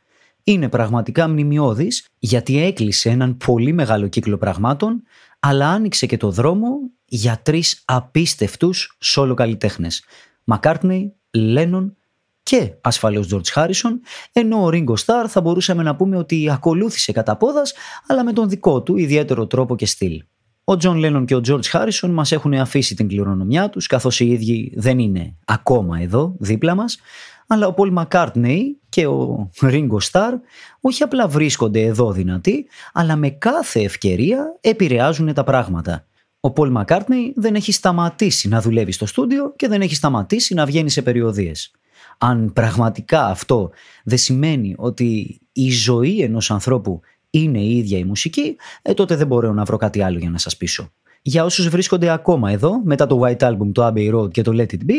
είναι 0.44 0.68
πραγματικά 0.68 1.28
μνημειώδης 1.28 2.06
γιατί 2.18 2.62
έκλεισε 2.62 3.10
έναν 3.10 3.36
πολύ 3.36 3.72
μεγάλο 3.72 4.08
κύκλο 4.08 4.38
πραγμάτων 4.38 5.02
αλλά 5.40 5.68
άνοιξε 5.68 6.06
και 6.06 6.16
το 6.16 6.30
δρόμο 6.30 6.68
για 7.12 7.40
τρεις 7.42 7.82
απίστευτους 7.84 8.96
σόλο 9.00 9.34
καλλιτέχνες. 9.34 10.04
Μακάρτνεϊ, 10.44 11.14
Λένον 11.30 11.96
και 12.42 12.72
ασφαλώς 12.80 13.28
George 13.32 13.54
Harrison, 13.54 13.92
ενώ 14.32 14.64
ο 14.64 14.68
Ringo 14.72 14.94
Starr 15.04 15.24
θα 15.28 15.40
μπορούσαμε 15.40 15.82
να 15.82 15.96
πούμε 15.96 16.16
ότι 16.16 16.50
ακολούθησε 16.50 17.12
κατά 17.12 17.36
πόδας, 17.36 17.72
αλλά 18.06 18.24
με 18.24 18.32
τον 18.32 18.48
δικό 18.48 18.82
του 18.82 18.96
ιδιαίτερο 18.96 19.46
τρόπο 19.46 19.76
και 19.76 19.86
στυλ. 19.86 20.22
Ο 20.64 20.76
Τζον 20.76 20.96
Λένον 20.96 21.24
και 21.24 21.34
ο 21.34 21.40
George 21.46 21.70
Harrison 21.72 22.08
μας 22.08 22.32
έχουν 22.32 22.54
αφήσει 22.54 22.94
την 22.94 23.08
κληρονομιά 23.08 23.70
τους, 23.70 23.86
καθώς 23.86 24.20
οι 24.20 24.26
ίδιοι 24.26 24.72
δεν 24.76 24.98
είναι 24.98 25.36
ακόμα 25.44 25.98
εδώ, 25.98 26.34
δίπλα 26.38 26.74
μας, 26.74 26.98
αλλά 27.46 27.66
ο 27.66 27.74
Paul 27.76 28.02
McCartney 28.02 28.58
και 28.88 29.06
ο 29.06 29.50
Ringo 29.60 29.98
Starr 30.12 30.32
όχι 30.80 31.02
απλά 31.02 31.28
βρίσκονται 31.28 31.80
εδώ 31.80 32.12
δυνατοί, 32.12 32.66
αλλά 32.92 33.16
με 33.16 33.30
κάθε 33.30 33.80
ευκαιρία 33.80 34.56
επηρεάζουν 34.60 35.34
τα 35.34 35.44
πράγματα. 35.44 36.04
Ο 36.40 36.52
Paul 36.56 36.76
McCartney 36.76 37.32
δεν 37.34 37.54
έχει 37.54 37.72
σταματήσει 37.72 38.48
να 38.48 38.60
δουλεύει 38.60 38.92
στο 38.92 39.06
στούντιο 39.06 39.52
και 39.56 39.68
δεν 39.68 39.80
έχει 39.80 39.94
σταματήσει 39.94 40.54
να 40.54 40.66
βγαίνει 40.66 40.90
σε 40.90 41.02
περιοδείες. 41.02 41.70
Αν 42.18 42.52
πραγματικά 42.52 43.26
αυτό 43.26 43.70
δεν 44.04 44.18
σημαίνει 44.18 44.74
ότι 44.78 45.40
η 45.52 45.70
ζωή 45.70 46.20
ενός 46.20 46.50
ανθρώπου 46.50 47.00
είναι 47.30 47.58
η 47.58 47.76
ίδια 47.76 47.98
η 47.98 48.04
μουσική, 48.04 48.56
ε, 48.82 48.94
τότε 48.94 49.16
δεν 49.16 49.26
μπορώ 49.26 49.52
να 49.52 49.64
βρω 49.64 49.76
κάτι 49.76 50.02
άλλο 50.02 50.18
για 50.18 50.30
να 50.30 50.38
σας 50.38 50.56
πείσω. 50.56 50.92
Για 51.22 51.44
όσους 51.44 51.68
βρίσκονται 51.68 52.10
ακόμα 52.10 52.50
εδώ, 52.50 52.80
μετά 52.84 53.06
το 53.06 53.20
White 53.24 53.38
Album, 53.38 53.70
το 53.72 53.86
Abbey 53.86 54.14
Road 54.14 54.30
και 54.30 54.42
το 54.42 54.52
Let 54.54 54.70
It 54.72 54.90
Be, 54.90 54.94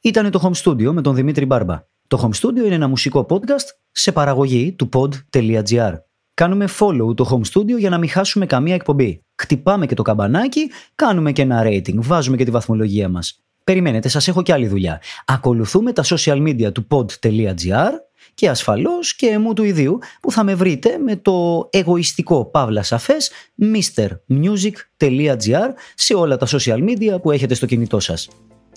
ήταν 0.00 0.30
το 0.30 0.40
Home 0.42 0.62
Studio 0.62 0.92
με 0.92 1.02
τον 1.02 1.14
Δημήτρη 1.14 1.46
Μπάρμπα. 1.46 1.86
Το 2.06 2.20
Home 2.22 2.40
Studio 2.40 2.64
είναι 2.64 2.74
ένα 2.74 2.88
μουσικό 2.88 3.26
podcast 3.28 3.76
σε 3.90 4.12
παραγωγή 4.12 4.72
του 4.72 4.88
pod.gr. 4.92 5.92
Κάνουμε 6.34 6.68
follow 6.78 7.16
το 7.16 7.28
Home 7.30 7.42
Studio 7.52 7.78
για 7.78 7.90
να 7.90 7.98
μην 7.98 8.08
χάσουμε 8.08 8.46
καμία 8.46 8.74
εκπομπή. 8.74 9.22
Χτυπάμε 9.42 9.86
και 9.86 9.94
το 9.94 10.02
καμπανάκι, 10.02 10.70
κάνουμε 10.94 11.32
και 11.32 11.42
ένα 11.42 11.62
rating, 11.64 11.94
βάζουμε 11.94 12.36
και 12.36 12.44
τη 12.44 12.50
βαθμολογία 12.50 13.08
μας. 13.08 13.42
Περιμένετε, 13.64 14.08
σας 14.08 14.28
έχω 14.28 14.42
και 14.42 14.52
άλλη 14.52 14.66
δουλειά. 14.66 15.00
Ακολουθούμε 15.26 15.92
τα 15.92 16.04
social 16.04 16.48
media 16.48 16.72
του 16.72 16.86
pod.gr 16.90 17.90
και 18.34 18.48
ασφαλώς 18.48 19.16
και 19.16 19.26
εμού 19.26 19.52
του 19.52 19.64
ιδίου 19.64 19.98
που 20.20 20.32
θα 20.32 20.44
με 20.44 20.54
βρείτε 20.54 20.98
με 20.98 21.16
το 21.16 21.68
εγωιστικό 21.72 22.44
παύλα 22.44 22.82
σαφές 22.82 23.30
mrmusic.gr 23.62 25.68
σε 25.94 26.14
όλα 26.14 26.36
τα 26.36 26.46
social 26.46 26.88
media 26.88 27.22
που 27.22 27.30
έχετε 27.30 27.54
στο 27.54 27.66
κινητό 27.66 28.00
σας. 28.00 28.28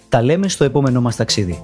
Τα 0.10 0.22
λέμε 0.22 0.48
στο 0.48 0.64
επόμενο 0.64 1.02
μας 1.02 1.16
ταξίδι. 1.16 1.64